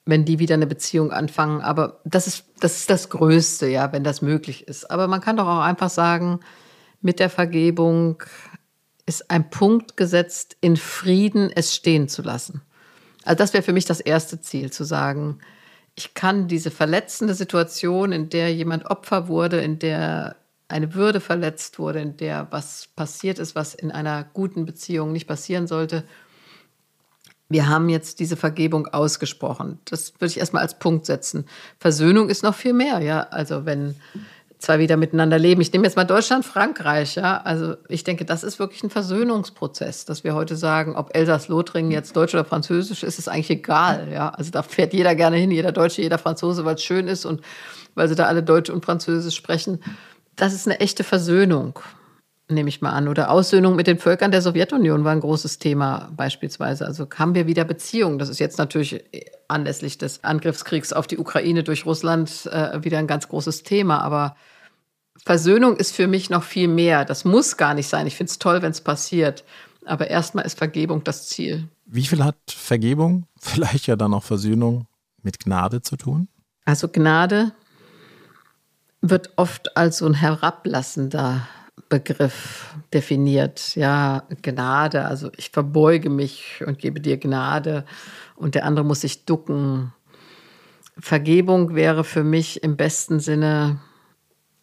wenn 0.04 0.24
die 0.24 0.38
wieder 0.38 0.54
eine 0.54 0.68
Beziehung 0.68 1.10
anfangen. 1.10 1.60
Aber 1.60 2.00
das 2.04 2.28
ist 2.28 2.44
das, 2.60 2.78
ist 2.78 2.90
das 2.90 3.08
Größte, 3.10 3.66
ja, 3.66 3.92
wenn 3.92 4.04
das 4.04 4.22
möglich 4.22 4.68
ist. 4.68 4.88
Aber 4.88 5.08
man 5.08 5.20
kann 5.20 5.36
doch 5.36 5.48
auch 5.48 5.60
einfach 5.60 5.90
sagen, 5.90 6.38
mit 7.00 7.18
der 7.18 7.30
Vergebung 7.30 8.22
ist 9.06 9.28
ein 9.28 9.50
Punkt 9.50 9.96
gesetzt, 9.96 10.56
in 10.60 10.76
Frieden 10.76 11.50
es 11.52 11.74
stehen 11.74 12.08
zu 12.08 12.22
lassen. 12.22 12.62
Also 13.24 13.38
das 13.38 13.52
wäre 13.52 13.64
für 13.64 13.72
mich 13.72 13.86
das 13.86 13.98
erste 14.00 14.40
Ziel, 14.40 14.70
zu 14.70 14.84
sagen, 14.84 15.40
ich 15.96 16.14
kann 16.14 16.46
diese 16.46 16.70
verletzende 16.70 17.34
Situation, 17.34 18.12
in 18.12 18.28
der 18.28 18.54
jemand 18.54 18.86
Opfer 18.86 19.26
wurde, 19.26 19.60
in 19.60 19.80
der 19.80 20.36
eine 20.68 20.94
Würde 20.94 21.20
verletzt 21.20 21.78
wurde, 21.78 22.00
in 22.00 22.16
der 22.16 22.48
was 22.50 22.88
passiert 22.96 23.38
ist, 23.38 23.54
was 23.54 23.74
in 23.74 23.90
einer 23.90 24.24
guten 24.24 24.64
Beziehung 24.64 25.12
nicht 25.12 25.26
passieren 25.26 25.66
sollte. 25.66 26.04
Wir 27.48 27.68
haben 27.68 27.88
jetzt 27.88 28.18
diese 28.18 28.36
Vergebung 28.36 28.88
ausgesprochen. 28.88 29.78
Das 29.84 30.14
würde 30.14 30.26
ich 30.26 30.38
erstmal 30.38 30.62
als 30.62 30.78
Punkt 30.80 31.06
setzen. 31.06 31.46
Versöhnung 31.78 32.28
ist 32.28 32.42
noch 32.42 32.56
viel 32.56 32.72
mehr, 32.72 32.98
ja. 32.98 33.20
Also 33.30 33.64
wenn 33.64 33.94
zwei 34.58 34.80
wieder 34.80 34.96
miteinander 34.96 35.38
leben. 35.38 35.60
Ich 35.60 35.72
nehme 35.72 35.84
jetzt 35.84 35.96
mal 35.96 36.04
Deutschland, 36.04 36.44
Frankreich, 36.44 37.14
ja. 37.14 37.40
Also 37.42 37.76
ich 37.88 38.02
denke, 38.02 38.24
das 38.24 38.42
ist 38.42 38.58
wirklich 38.58 38.82
ein 38.82 38.90
Versöhnungsprozess, 38.90 40.06
dass 40.06 40.24
wir 40.24 40.34
heute 40.34 40.56
sagen, 40.56 40.96
ob 40.96 41.14
Elsass-Lothringen 41.14 41.92
jetzt 41.92 42.16
Deutsch 42.16 42.34
oder 42.34 42.44
Französisch 42.44 43.04
ist, 43.04 43.20
ist 43.20 43.28
eigentlich 43.28 43.50
egal, 43.50 44.08
ja. 44.12 44.30
Also 44.30 44.50
da 44.50 44.62
fährt 44.64 44.92
jeder 44.92 45.14
gerne 45.14 45.36
hin, 45.36 45.52
jeder 45.52 45.70
Deutsche, 45.70 46.02
jeder 46.02 46.18
Franzose, 46.18 46.64
weil 46.64 46.74
es 46.74 46.82
schön 46.82 47.06
ist 47.06 47.24
und 47.24 47.42
weil 47.94 48.08
sie 48.08 48.16
da 48.16 48.24
alle 48.24 48.42
Deutsch 48.42 48.70
und 48.70 48.84
Französisch 48.84 49.36
sprechen 49.36 49.78
das 50.36 50.52
ist 50.52 50.66
eine 50.66 50.80
echte 50.80 51.02
Versöhnung, 51.02 51.78
nehme 52.48 52.68
ich 52.68 52.80
mal 52.80 52.90
an. 52.90 53.08
Oder 53.08 53.30
Aussöhnung 53.30 53.74
mit 53.74 53.86
den 53.86 53.98
Völkern 53.98 54.30
der 54.30 54.42
Sowjetunion 54.42 55.04
war 55.04 55.12
ein 55.12 55.20
großes 55.20 55.58
Thema 55.58 56.10
beispielsweise. 56.16 56.86
Also 56.86 57.08
haben 57.16 57.34
wir 57.34 57.46
wieder 57.46 57.64
Beziehungen. 57.64 58.18
Das 58.18 58.28
ist 58.28 58.38
jetzt 58.38 58.58
natürlich 58.58 59.02
anlässlich 59.48 59.98
des 59.98 60.22
Angriffskriegs 60.22 60.92
auf 60.92 61.06
die 61.06 61.18
Ukraine 61.18 61.64
durch 61.64 61.86
Russland 61.86 62.46
äh, 62.46 62.82
wieder 62.84 62.98
ein 62.98 63.06
ganz 63.06 63.28
großes 63.28 63.62
Thema. 63.62 64.00
Aber 64.02 64.36
Versöhnung 65.24 65.76
ist 65.76 65.94
für 65.96 66.06
mich 66.06 66.30
noch 66.30 66.44
viel 66.44 66.68
mehr. 66.68 67.04
Das 67.04 67.24
muss 67.24 67.56
gar 67.56 67.74
nicht 67.74 67.88
sein. 67.88 68.06
Ich 68.06 68.16
finde 68.16 68.30
es 68.30 68.38
toll, 68.38 68.62
wenn 68.62 68.70
es 68.70 68.80
passiert. 68.80 69.44
Aber 69.84 70.08
erstmal 70.08 70.44
ist 70.44 70.58
Vergebung 70.58 71.02
das 71.04 71.28
Ziel. 71.28 71.68
Wie 71.86 72.04
viel 72.04 72.22
hat 72.22 72.36
Vergebung, 72.48 73.26
vielleicht 73.40 73.86
ja 73.86 73.96
dann 73.96 74.14
auch 74.14 74.24
Versöhnung 74.24 74.86
mit 75.22 75.40
Gnade 75.40 75.82
zu 75.82 75.96
tun? 75.96 76.28
Also 76.64 76.88
Gnade 76.88 77.52
wird 79.10 79.32
oft 79.36 79.76
als 79.76 79.98
so 79.98 80.06
ein 80.06 80.14
herablassender 80.14 81.46
Begriff 81.88 82.74
definiert. 82.92 83.76
Ja, 83.76 84.24
Gnade, 84.42 85.04
also 85.04 85.30
ich 85.36 85.50
verbeuge 85.50 86.10
mich 86.10 86.62
und 86.66 86.78
gebe 86.78 87.00
dir 87.00 87.16
Gnade 87.16 87.84
und 88.34 88.54
der 88.54 88.64
andere 88.64 88.84
muss 88.84 89.02
sich 89.02 89.24
ducken. 89.24 89.92
Vergebung 90.98 91.74
wäre 91.74 92.04
für 92.04 92.24
mich 92.24 92.62
im 92.62 92.76
besten 92.76 93.20
Sinne 93.20 93.80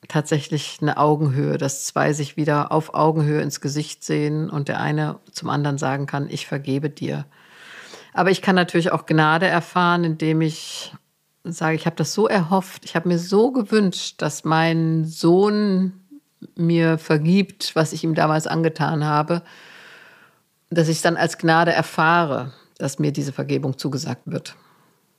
tatsächlich 0.08 0.80
eine 0.82 0.98
Augenhöhe, 0.98 1.58
dass 1.58 1.86
zwei 1.86 2.14
sich 2.14 2.36
wieder 2.36 2.72
auf 2.72 2.94
Augenhöhe 2.94 3.42
ins 3.42 3.62
Gesicht 3.62 4.04
sehen 4.04 4.50
und 4.50 4.68
der 4.68 4.80
eine 4.80 5.20
zum 5.32 5.50
anderen 5.50 5.78
sagen 5.78 6.08
kann, 6.08 6.30
ich 6.30 6.48
vergebe 6.48 6.90
dir. 6.90 7.26
Aber 8.14 8.30
ich 8.30 8.42
kann 8.42 8.56
natürlich 8.56 8.92
auch 8.92 9.06
Gnade 9.06 9.48
erfahren, 9.48 10.04
indem 10.04 10.42
ich 10.42 10.94
sage, 11.44 11.76
ich 11.76 11.86
habe 11.86 11.96
das 11.96 12.14
so 12.14 12.28
erhofft, 12.28 12.86
ich 12.86 12.96
habe 12.96 13.10
mir 13.10 13.20
so 13.20 13.52
gewünscht, 13.52 14.22
dass 14.22 14.44
mein 14.44 15.06
Sohn 15.06 15.94
mir 16.56 16.98
vergibt, 16.98 17.76
was 17.76 17.94
ich 17.94 18.04
ihm 18.04 18.16
damals 18.16 18.48
angetan 18.48 19.04
habe, 19.06 19.44
dass 20.70 20.88
ich 20.88 21.02
dann 21.02 21.18
als 21.18 21.38
Gnade 21.38 21.72
erfahre, 21.72 22.54
dass 22.78 23.00
mir 23.00 23.12
diese 23.12 23.34
Vergebung 23.34 23.78
zugesagt 23.78 24.24
wird. 24.26 24.56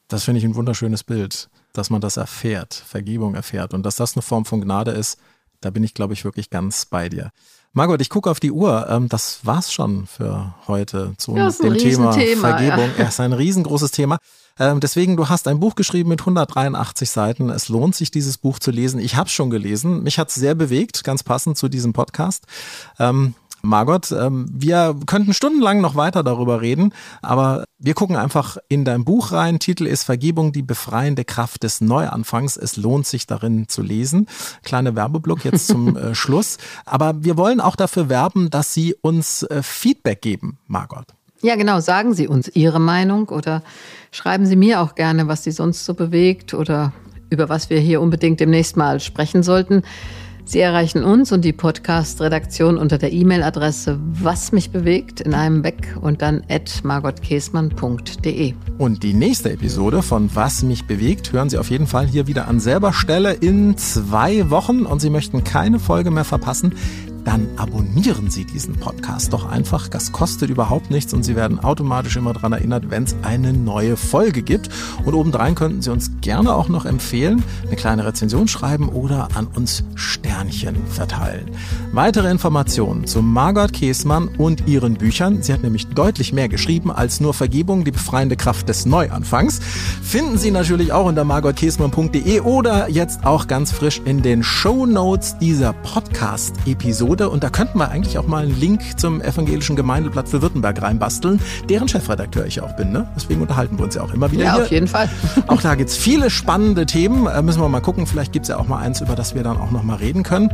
Das 0.09 0.25
finde 0.25 0.39
ich 0.39 0.45
ein 0.45 0.55
wunderschönes 0.55 1.05
Bild, 1.05 1.49
dass 1.73 1.91
man 1.91 2.01
das 2.01 2.17
erfährt, 2.17 2.75
Vergebung 2.75 3.35
erfährt 3.35 3.75
und 3.75 3.85
dass 3.85 3.97
das 3.97 4.17
eine 4.17 4.23
Form 4.23 4.45
von 4.45 4.61
Gnade 4.61 4.91
ist. 4.91 5.19
Da 5.61 5.71
bin 5.71 5.83
ich, 5.83 5.95
glaube 5.95 6.13
ich, 6.13 6.25
wirklich 6.25 6.51
ganz 6.51 6.85
bei 6.87 7.09
dir. 7.09 7.31
Margot, 7.77 8.01
ich 8.01 8.09
gucke 8.09 8.31
auf 8.31 8.39
die 8.39 8.53
Uhr. 8.53 8.87
Ähm, 8.89 9.09
das 9.09 9.41
war's 9.43 9.73
schon 9.73 10.07
für 10.07 10.55
heute 10.69 11.15
zu 11.19 11.37
ja, 11.37 11.51
dem 11.51 11.77
Thema 11.77 12.13
Vergebung. 12.13 12.89
Ja. 12.97 13.03
ja, 13.03 13.09
ist 13.09 13.19
ein 13.19 13.33
riesengroßes 13.33 13.91
Thema. 13.91 14.19
Ähm, 14.61 14.79
deswegen, 14.79 15.17
du 15.17 15.29
hast 15.29 15.49
ein 15.49 15.59
Buch 15.59 15.75
geschrieben 15.75 16.11
mit 16.11 16.21
183 16.21 17.11
Seiten. 17.11 17.51
Es 17.51 17.69
lohnt 17.69 17.97
sich, 17.97 18.13
dieses 18.13 18.39
Buch 18.39 18.61
zu 18.61 18.71
lesen. 18.71 19.01
Ich 19.01 19.17
habe 19.17 19.27
es 19.27 19.33
schon 19.33 19.51
gelesen. 19.51 20.05
Mich 20.05 20.21
hat 20.21 20.29
es 20.29 20.37
sehr 20.37 20.55
bewegt, 20.55 21.03
ganz 21.03 21.25
passend 21.25 21.59
zu 21.59 21.69
diesem 21.69 21.93
Podcast. 21.93 22.45
Margot, 23.65 24.13
ähm, 24.13 24.47
wir 24.53 24.95
könnten 25.07 25.35
stundenlang 25.35 25.81
noch 25.81 25.97
weiter 25.97 26.23
darüber 26.23 26.61
reden, 26.61 26.93
aber 27.23 27.65
wir 27.79 27.95
gucken 27.95 28.17
einfach 28.17 28.57
in 28.69 28.85
dein 28.85 29.05
Buch 29.05 29.33
rein. 29.33 29.59
Titel 29.59 29.87
ist 29.87 30.05
Vergebung, 30.05 30.53
die 30.53 30.63
befreiende 30.63 31.25
Kraft 31.25 31.63
des 31.63 31.81
Neuanfangs. 31.81 32.57
Es 32.57 32.77
lohnt 32.77 33.07
sich 33.07 33.27
darin 33.27 33.69
zu 33.69 33.83
lesen. 33.83 34.27
Kleiner 34.63 34.95
Werbeblock 34.95 35.45
jetzt 35.45 35.67
zum 35.67 35.97
äh, 35.97 36.15
Schluss. 36.15 36.59
Aber 36.85 37.25
wir 37.25 37.37
wollen 37.37 37.61
auch 37.61 37.77
dafür 37.77 38.09
werben, 38.09 38.51
dass 38.51 38.73
Sie 38.75 38.95
uns 39.01 39.43
äh, 39.45 39.63
Feedback 39.63 40.23
geben, 40.23 40.59
Margot. 40.67 41.07
Ja, 41.43 41.57
genau. 41.57 41.81
Sagen 41.81 42.15
Sie 42.15 42.29
uns 42.29 42.49
Ihre 42.49 42.81
Meinung 42.81 43.29
oder 43.29 43.63
schreiben 44.13 44.47
Sie 44.47 44.57
mir 44.57 44.81
auch 44.81 44.95
gerne, 44.95 45.29
was 45.29 45.45
Sie 45.45 45.51
sonst 45.51 45.85
so 45.85 45.95
bewegt 45.95 46.55
oder 46.55 46.93
über 47.31 47.49
was 47.49 47.69
wir 47.69 47.81
hier 47.81 48.01
unbedingt 48.01 48.41
demnächst 48.41 48.77
mal 48.77 49.01
sprechen 49.01 49.43
sollten. 49.43 49.83
Sie 50.47 50.61
erreichen 50.61 51.05
uns 51.05 51.33
und 51.33 51.43
die 51.43 51.55
Podcast-Redaktion 51.55 52.77
unter 52.77 52.99
der 52.99 53.13
E-Mail-Adresse 53.13 53.99
was 54.23 54.53
mich 54.53 54.71
bewegt 54.71 55.23
in 55.23 55.33
einem 55.33 55.65
Weg 55.65 55.97
und 56.01 56.21
dann 56.21 56.43
at 56.51 56.83
margotkäsmann.de. 56.85 58.53
Und 58.77 59.03
die 59.03 59.15
nächste 59.15 59.51
Episode 59.53 60.03
von 60.03 60.35
Was 60.35 60.63
mich 60.63 60.87
bewegt 60.87 61.33
hören 61.33 61.49
Sie 61.49 61.57
auf 61.57 61.71
jeden 61.71 61.87
Fall 61.87 62.07
hier 62.07 62.27
wieder 62.27 62.47
an 62.47 62.61
selber 62.61 62.93
Stelle 62.93 63.33
in 63.33 63.79
zwei 63.79 64.51
Wochen 64.51 64.83
und 64.85 65.01
Sie 65.01 65.11
möchten 65.11 65.45
keine 65.45 65.79
Folge 65.79 66.11
mehr 66.11 66.25
verpassen 66.25 66.75
dann 67.25 67.49
abonnieren 67.57 68.31
Sie 68.31 68.45
diesen 68.45 68.75
Podcast 68.75 69.33
doch 69.33 69.49
einfach. 69.49 69.89
Das 69.89 70.13
kostet 70.13 70.51
überhaupt 70.51 70.91
nichts 70.91 71.15
und 71.15 71.23
Sie 71.23 71.37
werden 71.37 71.59
automatisch 71.59 72.17
immer 72.17 72.33
daran 72.33 72.53
erinnert, 72.53 72.91
wenn 72.91 73.05
es 73.05 73.17
eine 73.23 73.53
neue 73.53 73.97
Folge 73.97 74.43
gibt. 74.43 74.69
Und 75.05 75.15
obendrein 75.15 75.55
könnten 75.55 75.83
Sie 75.83 75.91
uns 75.91 76.11
gerne 76.21 76.55
auch 76.55 76.69
noch 76.69 76.85
empfehlen, 76.85 77.43
eine 77.67 77.77
kleine 77.77 78.05
Rezension 78.05 78.47
schreiben 78.49 78.89
oder 78.89 79.29
an 79.35 79.47
uns 79.47 79.85
Sternchen 79.95 80.77
verteilen. 80.87 81.51
Weitere 81.93 82.31
Informationen 82.31 83.07
zu 83.07 83.23
Margot 83.23 83.73
Käßmann 83.73 84.29
und 84.39 84.67
ihren 84.67 84.95
Büchern, 84.95 85.43
sie 85.43 85.53
hat 85.53 85.63
nämlich 85.63 85.87
deutlich 85.89 86.33
mehr 86.33 86.49
geschrieben 86.49 86.91
als 86.91 87.21
nur 87.21 87.35
Vergebung, 87.35 87.85
die 87.85 87.91
befreiende 87.91 88.37
Kraft 88.37 88.69
des 88.69 88.87
Neuanfangs, 88.87 89.61
finden 90.03 90.39
Sie 90.39 90.51
natürlich 90.51 90.93
auch 90.93 91.07
unter 91.07 91.25
margotkäßmann.de 91.25 92.41
oder 92.41 92.89
jetzt 92.91 93.25
auch 93.25 93.47
ganz 93.47 93.73
frisch 93.73 94.01
in 94.05 94.23
den 94.23 94.43
Show 94.43 94.87
Notes 94.87 95.39
dieser 95.39 95.73
Podcast-Episode 95.73 97.14
Episode 97.15 97.31
und 97.31 97.45
da 97.45 97.51
könnten 97.51 97.79
wir 97.79 97.91
eigentlich 97.91 98.19
auch 98.19 98.27
mal 98.27 98.43
einen 98.43 98.59
Link 98.59 98.99
zum 98.99 99.21
Evangelischen 99.21 99.77
Gemeindeblatt 99.77 100.29
für 100.29 100.43
Württemberg 100.43 100.83
reinbasteln, 100.83 101.41
deren 101.69 101.89
Chefredakteur 101.89 102.47
ich 102.47 102.61
auch 102.61 102.75
bin. 102.77 102.91
Ne? 102.91 103.07
Deswegen 103.15 103.41
unterhalten 103.41 103.79
wir 103.79 103.85
uns 103.85 103.95
ja 103.95 104.03
auch 104.03 104.13
immer 104.13 104.31
wieder. 104.33 104.45
Ja, 104.45 104.55
hier. 104.55 104.65
auf 104.65 104.71
jeden 104.71 104.89
Fall. 104.89 105.09
Auch 105.47 105.61
da 105.61 105.75
gibt 105.75 105.91
es 105.91 105.97
viele 105.97 106.31
spannende 106.31 106.87
Themen. 106.87 107.27
Äh, 107.27 107.43
müssen 107.43 107.61
wir 107.61 107.69
mal 107.69 107.81
gucken. 107.81 108.07
Vielleicht 108.07 108.33
gibt 108.33 108.45
es 108.45 108.49
ja 108.49 108.59
auch 108.59 108.67
mal 108.67 108.79
eins, 108.79 109.01
über 109.01 109.15
das 109.15 109.35
wir 109.35 109.43
dann 109.43 109.57
auch 109.57 109.71
noch 109.71 109.83
mal 109.83 109.97
reden 109.97 110.23
können. 110.23 110.53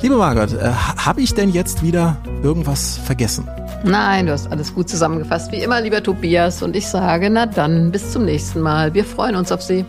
Liebe 0.00 0.16
Margot, 0.16 0.52
äh, 0.52 0.70
habe 0.70 1.20
ich 1.20 1.34
denn 1.34 1.50
jetzt 1.50 1.82
wieder 1.82 2.16
irgendwas 2.42 2.98
vergessen? 3.04 3.48
Nein, 3.84 4.26
du 4.26 4.32
hast 4.32 4.50
alles 4.50 4.74
gut 4.74 4.88
zusammengefasst. 4.88 5.52
Wie 5.52 5.62
immer, 5.62 5.80
lieber 5.80 6.02
Tobias. 6.02 6.62
Und 6.62 6.76
ich 6.76 6.86
sage, 6.86 7.28
na 7.30 7.46
dann, 7.46 7.90
bis 7.90 8.12
zum 8.12 8.24
nächsten 8.24 8.60
Mal. 8.60 8.94
Wir 8.94 9.04
freuen 9.04 9.36
uns 9.36 9.52
auf 9.52 9.62
Sie. 9.62 9.84